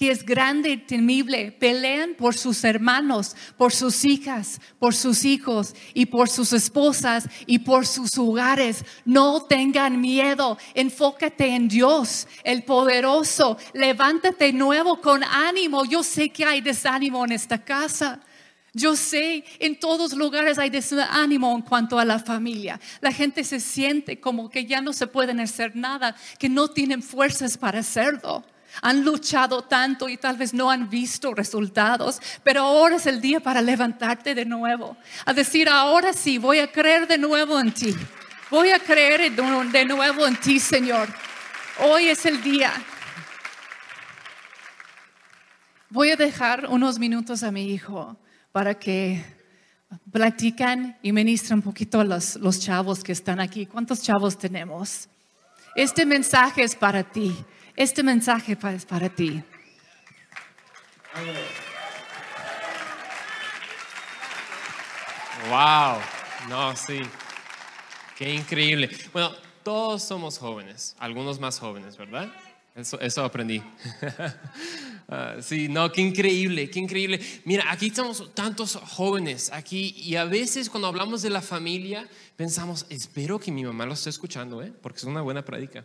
que 0.00 0.10
es 0.10 0.24
grande 0.24 0.70
y 0.70 0.76
temible, 0.78 1.52
pelean 1.52 2.14
por 2.14 2.34
sus 2.34 2.64
hermanos, 2.64 3.36
por 3.58 3.70
sus 3.70 4.06
hijas, 4.06 4.58
por 4.78 4.94
sus 4.94 5.26
hijos 5.26 5.74
y 5.92 6.06
por 6.06 6.30
sus 6.30 6.54
esposas 6.54 7.28
y 7.44 7.58
por 7.58 7.86
sus 7.86 8.16
hogares. 8.16 8.82
No 9.04 9.42
tengan 9.42 10.00
miedo, 10.00 10.56
enfócate 10.72 11.48
en 11.48 11.68
Dios, 11.68 12.26
el 12.44 12.62
poderoso. 12.62 13.58
Levántate 13.74 14.54
nuevo 14.54 15.02
con 15.02 15.22
ánimo. 15.22 15.84
Yo 15.84 16.02
sé 16.02 16.30
que 16.30 16.46
hay 16.46 16.62
desánimo 16.62 17.22
en 17.26 17.32
esta 17.32 17.62
casa. 17.62 18.20
Yo 18.72 18.96
sé, 18.96 19.44
en 19.58 19.78
todos 19.78 20.14
lugares 20.14 20.58
hay 20.58 20.70
desánimo 20.70 21.54
en 21.54 21.60
cuanto 21.60 21.98
a 21.98 22.06
la 22.06 22.18
familia. 22.18 22.80
La 23.02 23.12
gente 23.12 23.44
se 23.44 23.60
siente 23.60 24.18
como 24.18 24.48
que 24.48 24.64
ya 24.64 24.80
no 24.80 24.94
se 24.94 25.06
pueden 25.06 25.40
hacer 25.40 25.76
nada, 25.76 26.16
que 26.38 26.48
no 26.48 26.68
tienen 26.68 27.02
fuerzas 27.02 27.58
para 27.58 27.80
hacerlo. 27.80 28.46
Han 28.82 29.04
luchado 29.04 29.62
tanto 29.62 30.08
y 30.08 30.16
tal 30.16 30.36
vez 30.36 30.54
no 30.54 30.70
han 30.70 30.88
visto 30.88 31.34
resultados, 31.34 32.20
pero 32.42 32.62
ahora 32.62 32.96
es 32.96 33.06
el 33.06 33.20
día 33.20 33.40
para 33.40 33.62
levantarte 33.62 34.34
de 34.34 34.44
nuevo, 34.44 34.96
a 35.24 35.32
decir, 35.32 35.68
ahora 35.68 36.12
sí, 36.12 36.38
voy 36.38 36.60
a 36.60 36.70
creer 36.70 37.06
de 37.06 37.18
nuevo 37.18 37.58
en 37.58 37.72
ti. 37.72 37.94
Voy 38.50 38.70
a 38.70 38.78
creer 38.78 39.30
de 39.30 39.84
nuevo 39.84 40.26
en 40.26 40.36
ti, 40.36 40.58
Señor. 40.58 41.08
Hoy 41.78 42.08
es 42.08 42.26
el 42.26 42.42
día. 42.42 42.72
Voy 45.88 46.10
a 46.10 46.16
dejar 46.16 46.66
unos 46.68 46.98
minutos 46.98 47.42
a 47.42 47.50
mi 47.50 47.72
hijo 47.72 48.16
para 48.52 48.78
que 48.78 49.24
platican 50.12 50.96
y 51.02 51.12
ministren 51.12 51.58
un 51.58 51.62
poquito 51.62 52.02
los, 52.04 52.36
los 52.36 52.60
chavos 52.60 53.02
que 53.02 53.12
están 53.12 53.40
aquí. 53.40 53.66
¿Cuántos 53.66 54.02
chavos 54.02 54.38
tenemos? 54.38 55.08
Este 55.74 56.04
mensaje 56.04 56.62
es 56.62 56.74
para 56.74 57.02
ti. 57.02 57.34
Este 57.76 58.02
mensaje 58.02 58.58
es 58.74 58.84
para 58.84 59.08
ti. 59.08 59.42
Wow, 65.48 65.98
no, 66.48 66.76
sí, 66.76 67.00
qué 68.16 68.34
increíble. 68.34 68.90
Bueno, 69.12 69.32
todos 69.62 70.02
somos 70.02 70.38
jóvenes, 70.38 70.94
algunos 70.98 71.40
más 71.40 71.58
jóvenes, 71.58 71.96
¿verdad? 71.96 72.30
Eso, 72.74 73.24
aprendí. 73.24 73.62
Ah, 75.12 75.38
sí, 75.42 75.66
no, 75.68 75.90
qué 75.90 76.02
increíble, 76.02 76.70
qué 76.70 76.78
increíble. 76.78 77.20
Mira, 77.44 77.64
aquí 77.72 77.88
estamos 77.88 78.32
tantos 78.32 78.76
jóvenes 78.76 79.50
aquí 79.52 79.92
y 79.96 80.14
a 80.14 80.24
veces 80.24 80.70
cuando 80.70 80.86
hablamos 80.86 81.20
de 81.22 81.30
la 81.30 81.40
familia 81.40 82.08
pensamos, 82.36 82.86
espero 82.90 83.40
que 83.40 83.50
mi 83.50 83.64
mamá 83.64 83.86
lo 83.86 83.94
esté 83.94 84.08
escuchando, 84.08 84.62
¿eh? 84.62 84.72
porque 84.80 84.98
es 84.98 85.04
una 85.04 85.20
buena 85.20 85.44
práctica. 85.44 85.84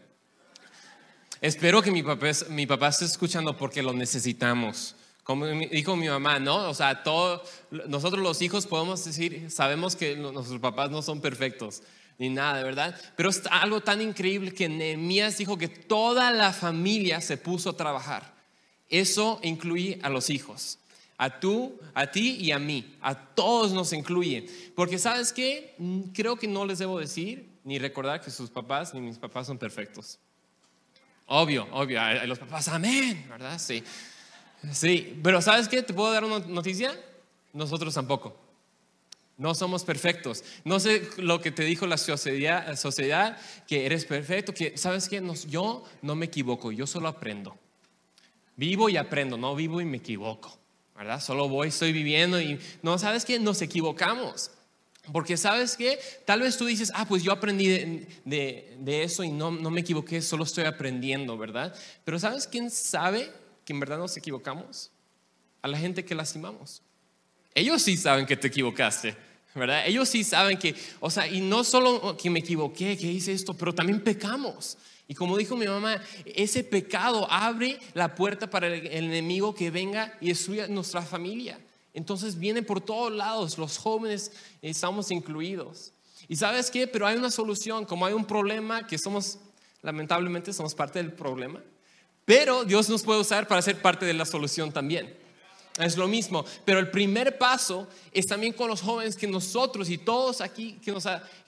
Espero 1.45 1.83
que 1.83 1.91
mi 1.91 2.01
papá, 2.01 2.31
mi 2.49 2.65
papá 2.65 2.87
esté 2.87 3.05
escuchando 3.05 3.55
porque 3.55 3.83
lo 3.83 3.93
necesitamos. 3.93 4.95
Como 5.23 5.45
dijo 5.45 5.95
mi 5.95 6.09
mamá, 6.09 6.39
¿no? 6.39 6.67
O 6.67 6.73
sea, 6.73 7.03
todo, 7.03 7.43
nosotros 7.87 8.23
los 8.23 8.41
hijos 8.41 8.65
podemos 8.65 9.05
decir, 9.05 9.51
sabemos 9.51 9.95
que 9.95 10.15
nuestros 10.15 10.59
papás 10.59 10.89
no 10.89 11.03
son 11.03 11.21
perfectos 11.21 11.83
ni 12.17 12.29
nada, 12.29 12.63
¿verdad? 12.63 12.99
Pero 13.15 13.29
es 13.29 13.43
algo 13.51 13.79
tan 13.81 14.01
increíble 14.01 14.55
que 14.55 14.67
Nehemías 14.67 15.37
dijo 15.37 15.55
que 15.55 15.67
toda 15.67 16.31
la 16.31 16.51
familia 16.51 17.21
se 17.21 17.37
puso 17.37 17.69
a 17.69 17.77
trabajar. 17.77 18.33
Eso 18.89 19.39
incluye 19.43 19.99
a 20.01 20.09
los 20.09 20.31
hijos. 20.31 20.79
A 21.19 21.39
tú, 21.39 21.79
a 21.93 22.07
ti 22.07 22.37
y 22.41 22.53
a 22.53 22.57
mí. 22.57 22.97
A 23.01 23.13
todos 23.13 23.71
nos 23.71 23.93
incluye. 23.93 24.47
Porque 24.75 24.97
sabes 24.97 25.31
qué? 25.31 25.75
Creo 26.11 26.37
que 26.37 26.47
no 26.47 26.65
les 26.65 26.79
debo 26.79 26.99
decir 26.99 27.51
ni 27.63 27.77
recordar 27.77 28.19
que 28.19 28.31
sus 28.31 28.49
papás 28.49 28.95
ni 28.95 28.99
mis 28.99 29.19
papás 29.19 29.45
son 29.45 29.59
perfectos. 29.59 30.17
Obvio, 31.27 31.67
obvio. 31.71 32.01
Los 32.25 32.39
papás, 32.39 32.67
amén, 32.67 33.25
¿verdad? 33.29 33.57
Sí. 33.59 33.83
Sí, 34.71 35.19
pero 35.23 35.41
¿sabes 35.41 35.67
qué? 35.67 35.81
¿Te 35.81 35.93
puedo 35.93 36.11
dar 36.11 36.23
una 36.23 36.39
noticia? 36.39 36.93
Nosotros 37.53 37.93
tampoco. 37.93 38.35
No 39.37 39.53
somos 39.53 39.83
perfectos. 39.83 40.43
No 40.63 40.79
sé 40.79 41.09
lo 41.17 41.41
que 41.41 41.51
te 41.51 41.63
dijo 41.63 41.87
la 41.87 41.97
sociedad, 41.97 42.75
sociedad 42.77 43.37
que 43.67 43.85
eres 43.85 44.05
perfecto, 44.05 44.53
que 44.53 44.77
sabes 44.77 45.09
qué? 45.09 45.21
yo 45.47 45.83
no 46.01 46.15
me 46.15 46.27
equivoco, 46.27 46.71
yo 46.71 46.87
solo 46.87 47.07
aprendo. 47.07 47.57
Vivo 48.55 48.87
y 48.87 48.95
aprendo, 48.95 49.37
no 49.37 49.53
vivo 49.53 49.81
y 49.81 49.85
me 49.85 49.97
equivoco, 49.97 50.57
¿verdad? 50.95 51.19
Solo 51.19 51.49
voy, 51.49 51.67
estoy 51.67 51.91
viviendo 51.91 52.39
y 52.39 52.57
no, 52.81 52.97
¿sabes 52.97 53.25
qué? 53.25 53.37
Nos 53.37 53.61
equivocamos. 53.61 54.51
Porque 55.11 55.37
sabes 55.37 55.75
que 55.75 55.99
tal 56.25 56.41
vez 56.41 56.57
tú 56.57 56.65
dices, 56.65 56.91
ah, 56.95 57.05
pues 57.07 57.23
yo 57.23 57.31
aprendí 57.31 58.05
de, 58.25 59.03
eso 59.03 59.23
y 59.23 59.29
no, 59.29 59.51
no, 59.51 59.69
me 59.69 59.81
equivoqué, 59.81 60.21
solo 60.21 60.43
estoy 60.43 60.65
aprendiendo, 60.65 61.37
¿verdad? 61.37 61.75
Pero 62.03 62.19
¿sabes 62.19 62.47
quién 62.47 62.69
sabe 62.71 63.31
que 63.63 63.73
en 63.73 63.79
verdad 63.79 63.97
nos 63.97 64.17
equivocamos? 64.17 64.91
A 65.61 65.67
la 65.67 65.77
gente 65.77 66.05
que 66.05 66.13
lastimamos. 66.13 66.81
Ellos 67.53 67.81
sí 67.81 67.97
saben 67.97 68.25
que 68.25 68.37
te 68.37 68.47
equivocaste, 68.47 69.15
¿verdad? 69.53 69.87
Ellos 69.87 70.09
sí 70.09 70.23
saben 70.23 70.57
que, 70.57 70.75
o 70.99 71.09
sea, 71.09 71.27
y 71.27 71.41
no 71.41 71.63
solo 71.63 72.15
que 72.17 72.29
me 72.29 72.39
equivoqué, 72.39 72.97
que 72.97 73.07
hice 73.07 73.31
esto, 73.31 73.53
pero 73.53 73.73
también 73.73 74.01
pecamos. 74.01 74.77
Y 75.07 75.13
como 75.13 75.37
dijo 75.37 75.55
mi 75.55 75.67
mamá, 75.67 76.01
ese 76.25 76.63
pecado 76.63 77.29
abre 77.31 77.79
la 77.93 78.15
puerta 78.15 78.49
para 78.49 78.67
el 78.67 78.87
enemigo 78.87 79.53
que 79.53 79.69
venga 79.69 80.17
y 80.19 80.29
destruya 80.29 80.67
nuestra 80.67 81.01
familia. 81.01 81.59
Entonces 81.95 82.37
viene 82.37 82.61
por 82.61 82.79
todos 82.81 83.11
lados, 83.11 83.57
los 83.57 83.79
jóvenes 83.79 84.31
estamos 84.61 85.09
incluidos. 85.09 85.93
¿Y 86.27 86.35
sabes 86.35 86.69
qué? 86.69 86.87
Pero 86.87 87.07
hay 87.07 87.17
una 87.17 87.31
solución, 87.31 87.85
como 87.85 88.05
hay 88.05 88.13
un 88.13 88.25
problema 88.25 88.85
que 88.85 88.99
somos 88.99 89.39
lamentablemente 89.85 90.51
somos 90.51 90.73
parte 90.73 90.99
del 90.99 91.13
problema, 91.13 91.61
pero 92.25 92.65
Dios 92.65 92.89
nos 92.89 93.03
puede 93.03 93.21
usar 93.21 93.47
para 93.47 93.61
ser 93.61 93.81
parte 93.81 94.05
de 94.05 94.15
la 94.15 94.25
solución 94.25 94.71
también. 94.71 95.15
Es 95.77 95.97
lo 95.97 96.07
mismo, 96.07 96.45
pero 96.63 96.79
el 96.79 96.89
primer 96.89 97.37
paso 97.37 97.87
es 98.11 98.25
también 98.25 98.53
con 98.53 98.69
los 98.69 98.81
jóvenes 98.81 99.15
que 99.15 99.27
nosotros 99.27 99.89
y 99.89 99.97
todos 99.97 100.41
aquí, 100.41 100.79
que 100.83 100.91
nos, 100.91 101.03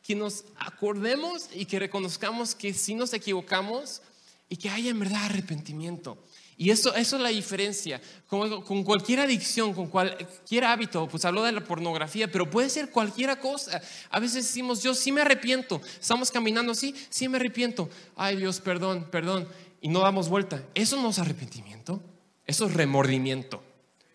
que 0.06 0.16
nos 0.16 0.44
acordemos 0.58 1.50
y 1.54 1.66
que 1.66 1.80
reconozcamos 1.80 2.54
que 2.54 2.74
si 2.74 2.94
nos 2.94 3.14
equivocamos 3.14 4.02
y 4.50 4.58
que 4.58 4.70
haya 4.70 4.92
en 4.92 5.00
verdad 5.00 5.26
arrepentimiento. 5.26 6.18
Y 6.60 6.72
eso, 6.72 6.96
eso 6.96 7.18
es 7.18 7.22
la 7.22 7.30
diferencia. 7.30 8.02
Con, 8.26 8.64
con, 8.64 8.84
cualquier 8.84 9.20
adicción, 9.20 9.76
con 9.76 9.88
cualquier 9.88 10.66
hábito, 10.66 11.08
pues 11.08 11.24
hablo 11.24 11.44
de 11.44 11.52
la 11.52 11.62
pornografía, 11.62 12.32
pero 12.32 12.50
puede 12.50 12.70
ser 12.70 12.90
cualquier 12.90 13.38
cosa. 13.38 13.80
A 14.10 14.20
veces 14.20 14.46
decimos, 14.46 14.82
yo 14.82 14.96
sí 14.96 15.12
me 15.12 15.22
arrepiento. 15.22 15.80
Estamos 16.00 16.32
caminando 16.32 16.72
así, 16.72 16.96
sí 17.10 17.30
me 17.30 17.38
arrepiento. 17.38 17.90
Ay 18.16 18.38
Dios, 18.38 18.60
perdón, 18.60 19.08
perdón. 19.12 19.48
Y 19.82 19.90
no 19.90 20.00
damos 20.00 20.30
vuelta. 20.30 20.64
Eso 20.74 21.00
no 21.00 21.12
es 21.12 21.20
arrepentimiento, 21.20 22.02
eso 22.48 22.66
es 22.66 22.74
remordimiento. 22.74 23.64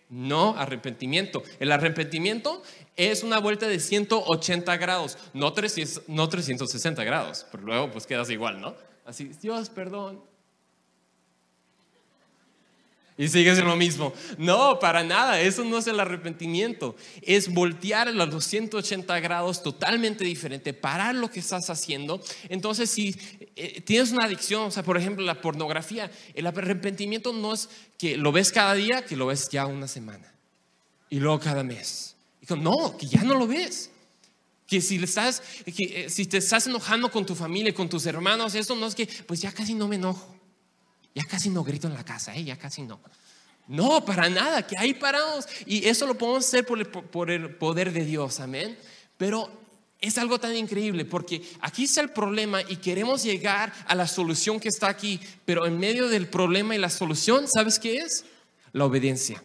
No 0.08 0.56
arrepentimiento. 0.58 1.44
El 1.60 1.70
arrepentimiento 1.70 2.62
es 2.96 3.22
una 3.22 3.38
vuelta 3.38 3.68
de 3.68 3.78
180 3.78 4.76
grados, 4.78 5.16
no, 5.32 5.52
300, 5.52 6.02
no 6.08 6.28
360 6.28 7.04
grados, 7.04 7.46
pero 7.50 7.62
luego 7.62 7.90
pues 7.92 8.06
quedas 8.06 8.28
igual, 8.28 8.60
¿no? 8.60 8.74
Así, 9.06 9.30
Dios, 9.40 9.70
perdón, 9.70 10.20
y 13.22 13.28
sigues 13.28 13.56
en 13.56 13.66
lo 13.66 13.76
mismo. 13.76 14.12
No, 14.36 14.80
para 14.80 15.04
nada, 15.04 15.40
eso 15.40 15.62
no 15.62 15.78
es 15.78 15.86
el 15.86 16.00
arrepentimiento. 16.00 16.96
Es 17.20 17.54
voltear 17.54 18.08
a 18.08 18.10
los 18.10 18.44
180 18.44 19.20
grados 19.20 19.62
totalmente 19.62 20.24
diferente, 20.24 20.74
parar 20.74 21.14
lo 21.14 21.30
que 21.30 21.38
estás 21.38 21.70
haciendo. 21.70 22.20
Entonces, 22.48 22.90
si 22.90 23.14
eh, 23.54 23.80
tienes 23.82 24.10
una 24.10 24.24
adicción, 24.24 24.62
o 24.62 24.70
sea, 24.72 24.82
por 24.82 24.96
ejemplo, 24.96 25.24
la 25.24 25.40
pornografía, 25.40 26.10
el 26.34 26.48
arrepentimiento 26.48 27.32
no 27.32 27.54
es 27.54 27.68
que 27.96 28.16
lo 28.16 28.32
ves 28.32 28.50
cada 28.50 28.74
día, 28.74 29.04
que 29.04 29.14
lo 29.14 29.26
ves 29.26 29.48
ya 29.48 29.66
una 29.66 29.86
semana 29.86 30.34
y 31.08 31.20
luego 31.20 31.38
cada 31.38 31.62
mes. 31.62 32.16
Digo, 32.40 32.56
no, 32.56 32.96
que 32.96 33.06
ya 33.06 33.22
no 33.22 33.34
lo 33.34 33.46
ves. 33.46 33.90
Que 34.66 34.80
si, 34.80 34.96
estás, 34.96 35.40
que 35.64 36.06
eh, 36.06 36.10
si 36.10 36.26
te 36.26 36.38
estás 36.38 36.66
enojando 36.66 37.08
con 37.08 37.24
tu 37.24 37.36
familia, 37.36 37.72
con 37.72 37.88
tus 37.88 38.04
hermanos, 38.04 38.56
eso 38.56 38.74
no 38.74 38.86
es 38.86 38.96
que, 38.96 39.06
pues 39.28 39.40
ya 39.40 39.52
casi 39.52 39.74
no 39.74 39.86
me 39.86 39.94
enojo. 39.94 40.41
Ya 41.14 41.24
casi 41.24 41.50
no 41.50 41.62
grito 41.62 41.88
en 41.88 41.94
la 41.94 42.04
casa, 42.04 42.34
¿eh? 42.34 42.44
ya 42.44 42.58
casi 42.58 42.82
no. 42.82 43.00
No, 43.68 44.04
para 44.04 44.28
nada, 44.28 44.66
que 44.66 44.76
ahí 44.76 44.94
paramos. 44.94 45.46
Y 45.66 45.86
eso 45.88 46.06
lo 46.06 46.16
podemos 46.16 46.46
hacer 46.46 46.66
por 46.66 47.30
el, 47.30 47.54
poder 47.54 47.92
de 47.92 48.04
Dios, 48.04 48.40
amén. 48.40 48.76
Pero 49.16 49.50
es 50.00 50.18
algo 50.18 50.40
tan 50.40 50.56
increíble 50.56 51.04
porque 51.04 51.42
aquí 51.60 51.84
está 51.84 52.00
el 52.00 52.10
problema 52.10 52.60
y 52.62 52.76
queremos 52.76 53.22
llegar 53.22 53.72
a 53.86 53.94
la 53.94 54.08
solución 54.08 54.58
que 54.58 54.68
está 54.68 54.88
aquí, 54.88 55.20
pero 55.44 55.64
en 55.66 55.78
medio 55.78 56.08
del 56.08 56.26
problema 56.26 56.74
y 56.74 56.78
la 56.78 56.90
solución, 56.90 57.46
¿sabes 57.46 57.78
qué 57.78 57.98
es? 57.98 58.24
La 58.72 58.84
obediencia. 58.84 59.42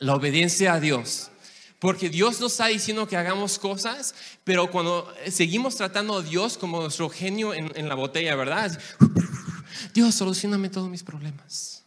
La 0.00 0.14
obediencia 0.16 0.74
a 0.74 0.80
Dios. 0.80 1.30
Porque 1.78 2.08
Dios 2.08 2.40
nos 2.40 2.52
está 2.52 2.66
diciendo 2.66 3.06
que 3.06 3.16
hagamos 3.16 3.58
cosas, 3.58 4.14
pero 4.42 4.70
cuando 4.70 5.12
seguimos 5.30 5.76
tratando 5.76 6.16
a 6.16 6.22
Dios 6.22 6.58
como 6.58 6.80
nuestro 6.80 7.10
genio 7.10 7.52
en, 7.52 7.70
en 7.76 7.88
la 7.88 7.94
botella, 7.94 8.34
¿verdad? 8.34 8.76
Dios, 9.92 10.14
solucioname 10.14 10.68
todos 10.68 10.88
mis 10.88 11.02
problemas. 11.02 11.84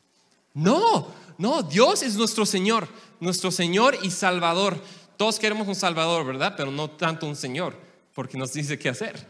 No, 0.54 1.13
no, 1.38 1.62
Dios 1.63 2.02
es 2.02 2.15
nuestro 2.15 2.45
Señor, 2.45 2.88
nuestro 3.19 3.52
Señor 3.52 3.97
y 4.02 4.10
Salvador. 4.10 4.82
Todos 5.15 5.39
queremos 5.39 5.67
un 5.67 5.76
Salvador, 5.76 6.26
¿verdad? 6.26 6.56
Pero 6.58 6.71
no 6.71 6.89
tanto 6.89 7.28
un 7.28 7.36
Señor, 7.36 7.76
porque 8.13 8.38
nos 8.38 8.54
dice 8.54 8.80
qué 8.80 8.89
hacer. 8.89 9.28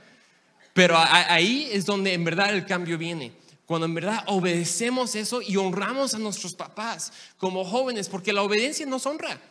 Pero 0.73 0.95
ahí 0.97 1.69
es 1.71 1.85
donde 1.85 2.13
en 2.13 2.23
verdad 2.23 2.53
el 2.53 2.65
cambio 2.65 2.97
viene. 2.97 3.33
Cuando 3.65 3.85
en 3.85 3.95
verdad 3.95 4.23
obedecemos 4.27 5.15
eso 5.15 5.41
y 5.41 5.57
honramos 5.57 6.13
a 6.13 6.19
nuestros 6.19 6.53
papás 6.53 7.11
como 7.37 7.65
jóvenes, 7.65 8.07
porque 8.07 8.31
la 8.31 8.43
obediencia 8.43 8.85
nos 8.85 9.05
honra. 9.05 9.41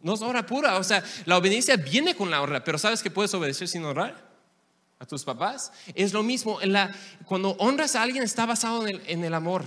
No 0.00 0.14
es 0.14 0.22
honra 0.22 0.46
pura, 0.46 0.78
o 0.78 0.84
sea, 0.84 1.02
la 1.26 1.36
obediencia 1.36 1.76
viene 1.76 2.14
con 2.14 2.30
la 2.30 2.40
honra, 2.40 2.62
pero 2.62 2.78
¿sabes 2.78 3.02
que 3.02 3.10
puedes 3.10 3.34
obedecer 3.34 3.68
sin 3.68 3.84
honrar? 3.84 4.27
A 4.98 5.06
tus 5.06 5.24
papás. 5.24 5.72
Es 5.94 6.12
lo 6.12 6.22
mismo, 6.22 6.60
en 6.60 6.72
la, 6.72 6.94
cuando 7.24 7.50
honras 7.58 7.94
a 7.96 8.02
alguien 8.02 8.22
está 8.22 8.46
basado 8.46 8.86
en 8.86 9.24
el, 9.24 9.34
amor. 9.34 9.64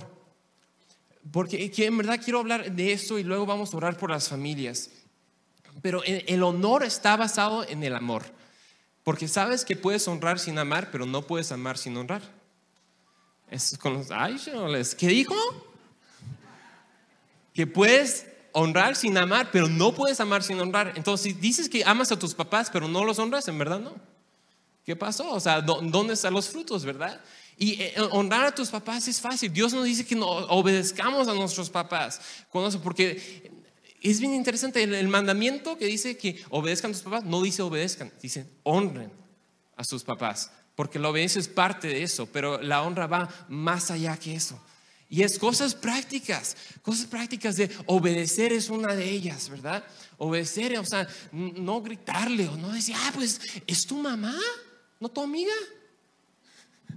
Porque 1.30 1.72
en 1.76 1.96
verdad 1.96 2.20
quiero 2.22 2.40
hablar 2.40 2.72
de 2.72 2.92
esto 2.92 3.18
y 3.18 3.22
luego 3.22 3.46
vamos 3.46 3.72
a 3.72 3.76
orar 3.76 3.96
por 3.96 4.10
las 4.10 4.28
familias. 4.28 4.90
Pero 5.80 6.02
el 6.04 6.42
honor 6.42 6.84
está 6.84 7.16
basado 7.16 7.66
en 7.66 7.82
el 7.82 7.94
amor. 7.94 8.24
Porque 9.04 9.26
sabes 9.26 9.64
que 9.64 9.76
puedes 9.76 10.06
honrar 10.06 10.38
sin 10.38 10.58
amar, 10.58 10.90
pero 10.90 11.06
no 11.06 11.22
puedes 11.22 11.50
amar 11.50 11.78
sin 11.78 11.96
honrar. 11.96 12.22
Es 13.50 13.76
con 13.78 13.94
los, 13.94 14.10
ay, 14.10 14.36
¿qué 14.96 15.08
dijo? 15.08 15.34
Que 17.52 17.66
puedes 17.66 18.26
honrar 18.52 18.96
sin 18.96 19.16
amar, 19.18 19.50
pero 19.50 19.68
no 19.68 19.92
puedes 19.94 20.20
amar 20.20 20.42
sin 20.42 20.60
honrar. 20.60 20.92
Entonces, 20.96 21.24
si 21.24 21.38
dices 21.38 21.68
que 21.68 21.84
amas 21.84 22.12
a 22.12 22.18
tus 22.18 22.34
papás, 22.34 22.70
pero 22.72 22.86
no 22.86 23.04
los 23.04 23.18
honras, 23.18 23.48
en 23.48 23.58
verdad 23.58 23.80
no. 23.80 24.11
¿Qué 24.84 24.96
pasó? 24.96 25.30
O 25.32 25.40
sea, 25.40 25.60
¿dónde 25.60 26.14
están 26.14 26.34
los 26.34 26.48
frutos, 26.48 26.84
verdad? 26.84 27.20
Y 27.56 27.80
eh, 27.80 27.94
honrar 28.10 28.46
a 28.46 28.54
tus 28.54 28.70
papás 28.70 29.06
es 29.06 29.20
fácil. 29.20 29.52
Dios 29.52 29.72
nos 29.72 29.84
dice 29.84 30.04
que 30.04 30.16
obedezcamos 30.18 31.28
a 31.28 31.34
nuestros 31.34 31.70
papás. 31.70 32.20
Porque 32.50 33.50
es 34.00 34.18
bien 34.18 34.34
interesante 34.34 34.82
el, 34.82 35.08
mandamiento 35.08 35.78
que 35.78 35.86
dice 35.86 36.16
que 36.16 36.42
obedezcan 36.50 36.90
a 36.90 36.94
tus 36.94 37.02
papás, 37.02 37.24
no 37.24 37.40
dice 37.42 37.62
obedezcan, 37.62 38.12
dice 38.20 38.46
honren 38.64 39.12
a 39.76 39.84
sus 39.84 40.02
papás. 40.02 40.50
Porque 40.74 40.98
la 40.98 41.10
obediencia 41.10 41.40
es 41.40 41.48
parte 41.48 41.86
de 41.88 42.02
eso, 42.02 42.26
pero 42.26 42.60
la 42.60 42.82
honra 42.82 43.06
va 43.06 43.28
más 43.48 43.90
allá 43.92 44.16
que 44.16 44.34
eso. 44.34 44.60
Y 45.08 45.22
es 45.22 45.38
cosas 45.38 45.74
prácticas, 45.74 46.56
cosas 46.80 47.04
prácticas 47.04 47.56
de 47.56 47.70
obedecer 47.86 48.50
es 48.52 48.70
una 48.70 48.94
de 48.94 49.08
ellas, 49.08 49.50
¿verdad? 49.50 49.84
Obedecer, 50.16 50.76
o 50.78 50.86
sea, 50.86 51.06
no 51.30 51.82
gritarle 51.82 52.48
o 52.48 52.56
no 52.56 52.72
decir, 52.72 52.96
ah, 52.98 53.12
pues 53.14 53.38
es 53.66 53.86
tu 53.86 53.98
mamá 53.98 54.34
no 55.02 55.08
tu 55.08 55.20
amiga. 55.20 55.52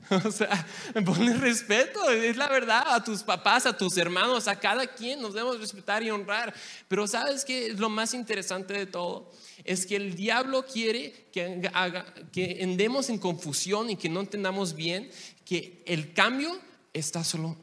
O 0.23 0.31
sea, 0.31 0.67
poner 1.03 1.39
respeto, 1.39 2.11
es 2.11 2.37
la 2.37 2.47
verdad, 2.47 2.83
a 2.93 3.03
tus 3.03 3.23
papás, 3.23 3.65
a 3.65 3.75
tus 3.75 3.97
hermanos, 3.97 4.47
a 4.47 4.59
cada 4.59 4.85
quien 4.85 5.19
nos 5.19 5.33
debemos 5.33 5.59
respetar 5.59 6.03
y 6.03 6.11
honrar. 6.11 6.53
Pero 6.87 7.07
¿sabes 7.07 7.43
qué 7.43 7.67
es 7.67 7.79
lo 7.79 7.89
más 7.89 8.13
interesante 8.13 8.75
de 8.75 8.85
todo? 8.85 9.31
Es 9.63 9.87
que 9.87 9.95
el 9.95 10.13
diablo 10.13 10.63
quiere 10.63 11.27
que, 11.33 11.67
haga, 11.73 12.05
que 12.31 12.57
endemos 12.59 13.09
en 13.09 13.17
confusión 13.17 13.89
y 13.89 13.95
que 13.95 14.07
no 14.07 14.19
entendamos 14.19 14.75
bien 14.75 15.09
que 15.43 15.81
el 15.87 16.13
cambio 16.13 16.55
está 16.93 17.23
solo 17.23 17.57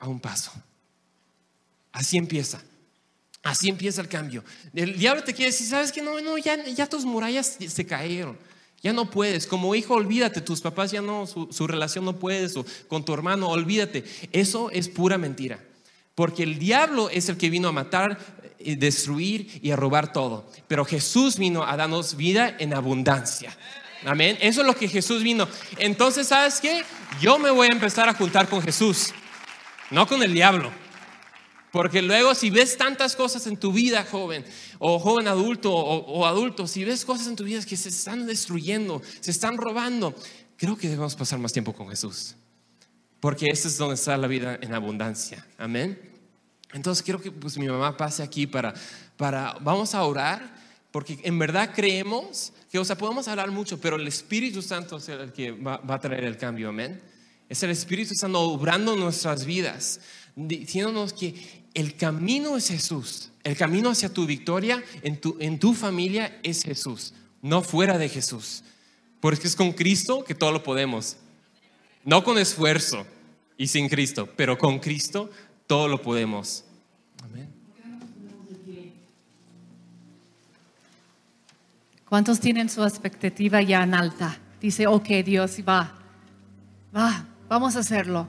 a 0.00 0.08
un 0.08 0.18
paso. 0.18 0.50
Así 1.92 2.16
empieza. 2.16 2.60
Así 3.44 3.68
empieza 3.68 4.00
el 4.00 4.08
cambio. 4.08 4.42
El 4.74 4.98
diablo 4.98 5.22
te 5.22 5.32
quiere 5.32 5.52
decir, 5.52 5.68
¿sabes 5.68 5.92
qué? 5.92 6.02
No, 6.02 6.20
no, 6.20 6.36
ya, 6.36 6.64
ya 6.64 6.88
tus 6.88 7.04
murallas 7.04 7.58
se 7.64 7.86
cayeron. 7.86 8.36
Ya 8.82 8.92
no 8.92 9.10
puedes. 9.10 9.46
Como 9.46 9.74
hijo, 9.74 9.94
olvídate. 9.94 10.40
Tus 10.40 10.60
papás 10.60 10.90
ya 10.90 11.02
no, 11.02 11.26
su, 11.26 11.66
relación 11.66 12.04
no 12.04 12.18
puedes. 12.18 12.56
O 12.56 12.64
con 12.88 13.04
tu 13.04 13.12
hermano, 13.12 13.48
olvídate. 13.48 14.04
Eso 14.32 14.70
es 14.70 14.88
pura 14.88 15.18
mentira. 15.18 15.62
Porque 16.14 16.42
el 16.42 16.58
diablo 16.58 17.08
es 17.10 17.28
el 17.28 17.36
que 17.36 17.50
vino 17.50 17.68
a 17.68 17.72
matar, 17.72 18.18
y 18.60 18.76
destruir 18.76 19.58
y 19.62 19.70
a 19.70 19.76
robar 19.76 20.12
todo. 20.12 20.46
Pero 20.68 20.84
Jesús 20.84 21.38
vino 21.38 21.64
a 21.64 21.76
darnos 21.76 22.16
vida 22.16 22.56
en 22.58 22.74
abundancia. 22.74 23.56
Amén. 24.04 24.38
Eso 24.40 24.60
es 24.60 24.66
lo 24.66 24.76
que 24.76 24.88
Jesús 24.88 25.22
vino. 25.22 25.48
Entonces, 25.78 26.28
¿sabes 26.28 26.60
qué? 26.60 26.82
Yo 27.20 27.38
me 27.38 27.50
voy 27.50 27.68
a 27.70 27.74
empezar 27.74 28.08
a 28.08 28.14
juntar 28.14 28.48
con 28.48 28.62
Jesús, 28.62 29.12
no 29.90 30.06
con 30.06 30.22
el 30.22 30.32
diablo. 30.32 30.70
Porque 31.70 32.02
luego 32.02 32.34
si 32.34 32.50
ves 32.50 32.76
tantas 32.76 33.14
cosas 33.14 33.46
en 33.46 33.56
tu 33.56 33.72
vida, 33.72 34.04
joven, 34.10 34.44
o 34.78 34.98
joven 34.98 35.28
adulto, 35.28 35.72
o, 35.72 36.26
adulto, 36.26 36.66
si 36.66 36.84
ves 36.84 37.04
cosas 37.04 37.28
en 37.28 37.36
tu 37.36 37.44
vida 37.44 37.64
que 37.64 37.76
se 37.76 37.90
están 37.90 38.26
destruyendo, 38.26 39.00
se 39.20 39.30
están 39.30 39.56
robando, 39.56 40.14
creo 40.56 40.76
que 40.76 40.88
debemos 40.88 41.14
pasar 41.14 41.38
más 41.38 41.52
tiempo 41.52 41.72
con 41.72 41.88
Jesús. 41.88 42.34
Porque 43.20 43.46
ese 43.46 43.68
es 43.68 43.76
donde 43.76 43.94
está 43.94 44.16
la 44.16 44.26
vida 44.26 44.58
en 44.60 44.74
abundancia. 44.74 45.46
Amén. 45.58 46.10
Entonces 46.72 47.02
quiero 47.02 47.20
que 47.20 47.30
pues, 47.30 47.56
mi 47.58 47.68
mamá 47.68 47.96
pase 47.96 48.22
aquí 48.22 48.46
para, 48.46 48.74
para, 49.16 49.56
vamos 49.60 49.94
a 49.94 50.02
orar, 50.02 50.58
porque 50.90 51.20
en 51.22 51.38
verdad 51.38 51.72
creemos 51.74 52.52
que, 52.70 52.78
o 52.78 52.84
sea, 52.84 52.96
podemos 52.96 53.28
hablar 53.28 53.50
mucho, 53.50 53.80
pero 53.80 53.96
el 53.96 54.08
Espíritu 54.08 54.62
Santo 54.62 54.96
es 54.96 55.08
el 55.08 55.32
que 55.32 55.52
va, 55.52 55.76
va 55.78 55.96
a 55.96 56.00
traer 56.00 56.24
el 56.24 56.36
cambio. 56.36 56.70
Amén. 56.70 57.00
Es 57.48 57.62
el 57.64 57.70
Espíritu 57.70 58.14
Santo 58.14 58.40
obrando 58.40 58.94
nuestras 58.96 59.44
vidas, 59.44 60.00
diciéndonos 60.36 61.12
que 61.12 61.34
el 61.74 61.96
camino 61.96 62.56
es 62.56 62.68
Jesús. 62.68 63.30
El 63.42 63.56
camino 63.56 63.90
hacia 63.90 64.12
tu 64.12 64.26
victoria 64.26 64.82
en 65.02 65.20
tu, 65.20 65.36
en 65.40 65.58
tu 65.58 65.72
familia 65.74 66.38
es 66.42 66.62
Jesús, 66.62 67.14
no 67.40 67.62
fuera 67.62 67.96
de 67.96 68.08
Jesús. 68.08 68.62
Porque 69.20 69.46
es 69.46 69.56
con 69.56 69.72
Cristo 69.72 70.24
que 70.24 70.34
todo 70.34 70.52
lo 70.52 70.62
podemos. 70.62 71.16
No 72.04 72.24
con 72.24 72.38
esfuerzo 72.38 73.06
y 73.56 73.66
sin 73.66 73.88
Cristo, 73.88 74.28
pero 74.36 74.56
con 74.58 74.78
Cristo 74.78 75.30
todo 75.66 75.88
lo 75.88 76.02
podemos. 76.02 76.64
Amén. 77.22 77.48
¿Cuántos 82.08 82.40
tienen 82.40 82.68
su 82.68 82.82
expectativa 82.82 83.62
ya 83.62 83.84
en 83.84 83.94
alta? 83.94 84.36
Dice, 84.60 84.86
ok, 84.86 85.08
Dios 85.24 85.58
va. 85.66 85.96
Va, 86.94 87.24
vamos 87.48 87.76
a 87.76 87.80
hacerlo. 87.80 88.26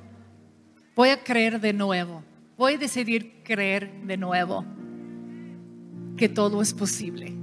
Voy 0.96 1.10
a 1.10 1.24
creer 1.24 1.62
de 1.62 1.74
nuevo. 1.74 2.24
Voy 2.58 2.74
a 2.74 2.78
decidir 2.78 3.42
creer 3.44 3.92
de 4.04 4.18
nuevo 4.18 4.66
que 6.18 6.30
todo 6.30 6.62
es 6.62 6.74
posible, 6.74 7.34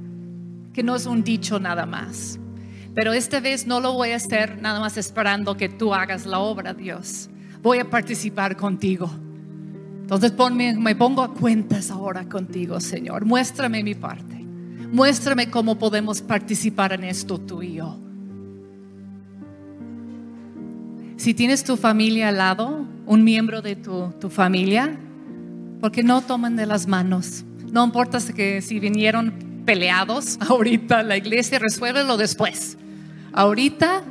que 0.72 0.82
no 0.82 0.94
es 0.94 1.07
un 1.07 1.24
dicho 1.24 1.59
nada 1.59 1.86
más. 1.86 2.38
Pero 2.94 3.12
esta 3.12 3.40
vez 3.40 3.66
no 3.66 3.80
lo 3.80 3.94
voy 3.94 4.11
a 4.11 4.16
hacer 4.16 4.61
nada 4.61 4.80
más 4.80 4.96
esperando 4.96 5.57
que 5.57 5.68
tú 5.68 5.94
hagas 5.94 6.26
la 6.26 6.38
obra, 6.40 6.74
Dios. 6.74 7.30
Voy 7.62 7.78
a 7.78 7.88
participar 7.88 8.57
contigo. 8.57 9.11
Entonces 10.03 10.32
me 10.78 10.94
pongo 10.94 11.22
a 11.22 11.34
cuentas 11.34 11.90
ahora 11.90 12.28
contigo, 12.28 12.80
Señor. 12.80 13.24
Muéstrame 13.24 13.82
mi 13.82 13.94
parte. 13.94 14.36
Muéstrame 14.90 15.51
cómo 15.51 15.78
podemos 15.78 16.22
participar 16.22 16.92
en 16.92 17.05
esto 17.05 17.38
tú 17.38 17.62
y 17.62 17.74
yo. 17.74 17.99
Si 21.19 21.35
tienes 21.35 21.64
tu 21.64 21.77
familia 21.77 22.29
al 22.29 22.39
lado, 22.39 22.87
un 23.05 23.25
miembro 23.25 23.61
de 23.61 23.75
tu, 23.75 24.12
tu 24.21 24.31
familia, 24.31 24.97
porque 25.81 26.05
no 26.05 26.23
toman 26.23 26.55
de 26.55 26.64
las 26.64 26.87
manos. 26.87 27.45
No 27.73 27.85
importa 27.85 28.19
que 28.35 28.62
si 28.62 28.79
vinieron 28.79 29.35
peleados 29.66 30.39
ahorita 30.49 31.03
la 31.03 31.16
iglesia, 31.16 31.59
resuélvelo 31.59 32.16
después. 32.16 32.79
Ahorita 33.33 34.05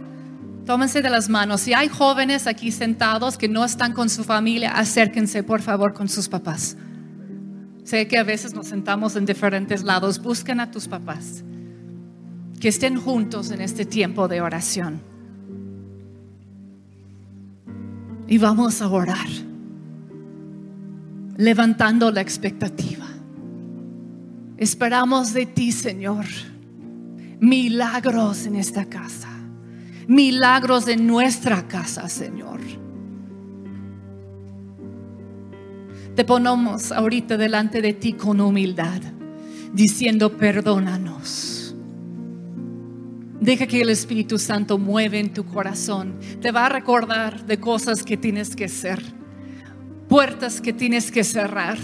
tómense 0.66 1.01
de 1.01 1.10
las 1.10 1.30
manos. 1.30 1.62
Si 1.62 1.74
hay 1.74 1.88
jóvenes 1.88 2.45
aquí 2.45 2.74
sentados 2.74 3.38
que 3.38 3.47
no 3.47 3.64
están 3.64 3.93
con 3.93 4.10
su 4.10 4.26
familia, 4.26 4.72
acérquense 4.72 5.43
por 5.43 5.62
favor 5.62 5.93
con 5.93 6.10
sus 6.10 6.28
papás. 6.28 6.76
Sé 7.86 8.10
que 8.10 8.18
a 8.18 8.24
veces 8.24 8.53
nos 8.53 8.68
sentamos 8.68 9.16
en 9.16 9.26
diferentes 9.26 9.82
lados. 9.82 10.22
Busquen 10.22 10.60
a 10.60 10.72
tus 10.72 10.89
papás. 10.89 11.45
Que 12.60 12.68
estén 12.68 12.97
juntos 12.97 13.49
en 13.51 13.62
este 13.62 13.86
tiempo 13.86 14.28
de 14.28 14.41
oración. 14.41 14.99
Y 18.28 18.38
vamos 18.38 18.82
a 18.82 18.88
orar. 18.88 19.28
Levantando 21.38 22.11
la 22.11 22.21
expectativa. 22.21 23.05
Esperamos 24.57 25.34
de 25.34 25.45
ti, 25.45 25.71
Señor, 25.71 26.25
milagros 27.39 28.45
en 28.45 28.55
esta 28.55 28.86
casa. 28.86 29.30
Milagros 30.07 30.88
en 30.88 31.05
nuestra 31.05 31.67
casa, 31.67 32.09
Señor 32.09 32.59
te 36.17 36.25
ponemos 36.25 36.91
ahorita 36.91 37.38
delante 37.38 37.80
de 37.80 37.93
ti 37.93 38.13
con 38.13 38.41
humildad, 38.41 38.99
diciendo 39.71 40.36
perdónanos. 40.36 41.57
Deja 43.48 43.66
que 43.66 43.80
el 43.80 43.89
Espíritu 43.89 44.38
Santo 44.38 44.78
mueve 44.78 45.20
en 45.20 45.32
tu 45.32 45.45
corazón. 45.45 46.20
Te 46.41 46.52
va 46.52 46.66
a 46.66 46.70
recordar 46.70 47.45
de 47.45 47.58
cosas 47.58 48.04
que 48.04 48.18
tienes 48.18 48.54
que 48.54 48.66
hacer, 48.66 49.02
puertas 50.10 50.60
que 50.60 50.74
tienes 50.74 51.10
que 51.10 51.24
cerrar, 51.24 51.78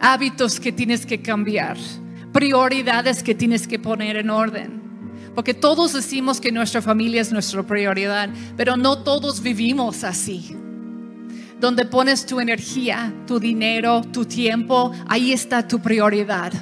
hábitos 0.00 0.58
que 0.58 0.72
tienes 0.72 1.06
que 1.06 1.22
cambiar, 1.22 1.76
prioridades 2.32 3.22
que 3.22 3.36
tienes 3.36 3.68
que 3.68 3.78
poner 3.78 4.16
en 4.16 4.28
orden. 4.30 4.82
Porque 5.36 5.54
todos 5.54 5.92
decimos 5.92 6.40
que 6.40 6.50
nuestra 6.50 6.82
familia 6.82 7.20
es 7.20 7.30
nuestra 7.30 7.62
prioridad, 7.62 8.30
pero 8.56 8.76
no 8.76 9.04
todos 9.04 9.40
vivimos 9.40 10.02
así 10.02 10.56
donde 11.60 11.84
pones 11.84 12.26
tu 12.26 12.40
energía, 12.40 13.14
tu 13.24 13.38
dinero, 13.38 14.02
tu 14.02 14.24
tiempo, 14.24 14.90
ahí 15.06 15.32
está 15.32 15.66
tu 15.66 15.78
prioridad. 15.78 16.52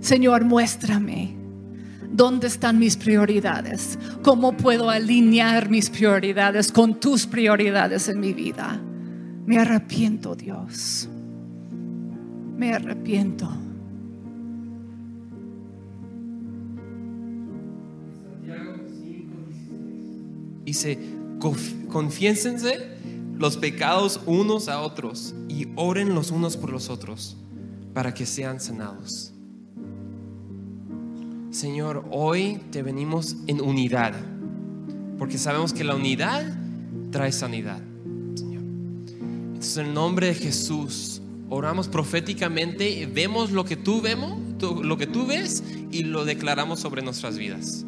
Señor, 0.00 0.44
muéstrame 0.44 1.36
dónde 2.10 2.46
están 2.46 2.78
mis 2.78 2.96
prioridades, 2.96 3.98
cómo 4.22 4.56
puedo 4.56 4.90
alinear 4.90 5.68
mis 5.68 5.90
prioridades 5.90 6.72
con 6.72 6.98
tus 6.98 7.26
prioridades 7.26 8.08
en 8.08 8.20
mi 8.20 8.32
vida. 8.32 8.80
Me 9.46 9.58
arrepiento, 9.58 10.34
Dios. 10.34 11.08
Me 12.56 12.74
arrepiento. 12.74 13.48
Dice, 20.64 20.98
confiénsense 21.88 22.90
los 23.38 23.56
pecados 23.56 24.20
unos 24.26 24.68
a 24.68 24.82
otros 24.82 25.34
y 25.48 25.68
oren 25.76 26.14
los 26.14 26.30
unos 26.30 26.58
por 26.58 26.70
los 26.70 26.90
otros 26.90 27.38
para 27.94 28.12
que 28.12 28.26
sean 28.26 28.60
sanados. 28.60 29.32
Señor, 31.50 32.04
hoy 32.10 32.60
te 32.70 32.82
venimos 32.82 33.36
en 33.46 33.62
unidad, 33.62 34.12
porque 35.18 35.38
sabemos 35.38 35.72
que 35.72 35.82
la 35.82 35.94
unidad 35.94 36.44
trae 37.10 37.32
sanidad, 37.32 37.80
Señor. 38.34 38.62
Entonces, 39.54 39.78
en 39.78 39.86
el 39.86 39.94
nombre 39.94 40.26
de 40.26 40.34
Jesús, 40.34 41.22
oramos 41.48 41.88
proféticamente, 41.88 43.08
vemos 43.10 43.50
lo 43.50 43.64
que 43.64 43.76
tú 43.76 44.02
vemos, 44.02 44.38
lo 44.60 44.98
que 44.98 45.06
tú 45.06 45.26
ves 45.26 45.64
y 45.90 46.02
lo 46.02 46.26
declaramos 46.26 46.80
sobre 46.80 47.00
nuestras 47.00 47.38
vidas. 47.38 47.86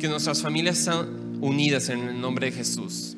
Que 0.00 0.08
nuestras 0.08 0.42
familias 0.42 0.78
sean 0.78 1.38
unidas 1.40 1.90
en 1.90 2.00
el 2.00 2.20
nombre 2.20 2.46
de 2.46 2.52
Jesús. 2.56 3.16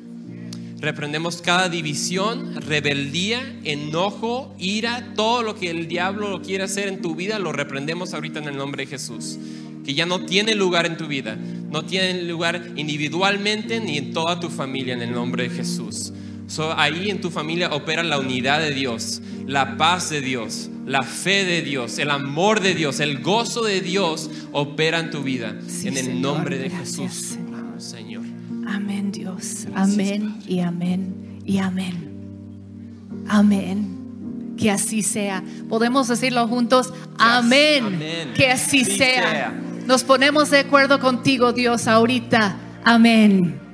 Reprendemos 0.79 1.43
cada 1.43 1.69
división, 1.69 2.59
rebeldía, 2.59 3.59
enojo, 3.63 4.55
ira, 4.57 5.13
todo 5.15 5.43
lo 5.43 5.55
que 5.55 5.69
el 5.69 5.87
diablo 5.87 6.29
lo 6.29 6.41
quiere 6.41 6.63
hacer 6.63 6.87
en 6.87 7.03
tu 7.03 7.13
vida, 7.13 7.37
lo 7.37 7.51
reprendemos 7.51 8.15
ahorita 8.15 8.39
en 8.39 8.47
el 8.47 8.57
nombre 8.57 8.85
de 8.85 8.89
Jesús. 8.89 9.37
Que 9.83 9.93
ya 9.93 10.05
no 10.05 10.25
tiene 10.25 10.55
lugar 10.55 10.85
en 10.85 10.97
tu 10.97 11.07
vida, 11.07 11.35
no 11.35 11.85
tiene 11.85 12.23
lugar 12.23 12.73
individualmente 12.75 13.79
ni 13.79 13.97
en 13.97 14.13
toda 14.13 14.39
tu 14.39 14.49
familia 14.49 14.93
en 14.93 15.01
el 15.01 15.11
nombre 15.11 15.43
de 15.43 15.55
Jesús. 15.55 16.13
ahí 16.75 17.09
en 17.09 17.21
tu 17.21 17.31
familia 17.31 17.69
opera 17.71 18.03
la 18.03 18.19
unidad 18.19 18.59
de 18.59 18.73
Dios, 18.73 19.21
la 19.47 19.77
paz 19.77 20.09
de 20.09 20.21
Dios, 20.21 20.69
la 20.85 21.01
fe 21.01 21.45
de 21.45 21.61
Dios, 21.61 21.97
el 21.97 22.09
amor 22.09 22.59
de 22.59 22.75
Dios, 22.75 22.99
el 22.99 23.21
gozo 23.21 23.63
de 23.63 23.81
Dios 23.81 24.29
opera 24.51 24.99
en 24.99 25.11
tu 25.11 25.23
vida. 25.23 25.57
en 25.83 25.97
el 25.97 26.21
nombre 26.21 26.57
de 26.57 26.69
Jesús. 26.69 27.37
Amén, 28.67 29.11
Dios. 29.11 29.67
Amén 29.73 30.39
y 30.47 30.59
amén 30.59 31.41
y 31.45 31.57
amén. 31.57 32.11
Amén. 33.27 34.55
Que 34.57 34.71
así 34.71 35.01
sea. 35.01 35.43
Podemos 35.69 36.07
decirlo 36.07 36.47
juntos. 36.47 36.93
Amén. 37.17 37.99
Que 38.35 38.49
así, 38.49 38.85
sea. 38.85 39.53
Nos 39.85 40.03
ponemos 40.03 40.49
de 40.51 40.59
acuerdo 40.59 40.99
contigo, 40.99 41.53
Dios, 41.53 41.87
ahorita. 41.87 42.55
Amén. 42.83 43.70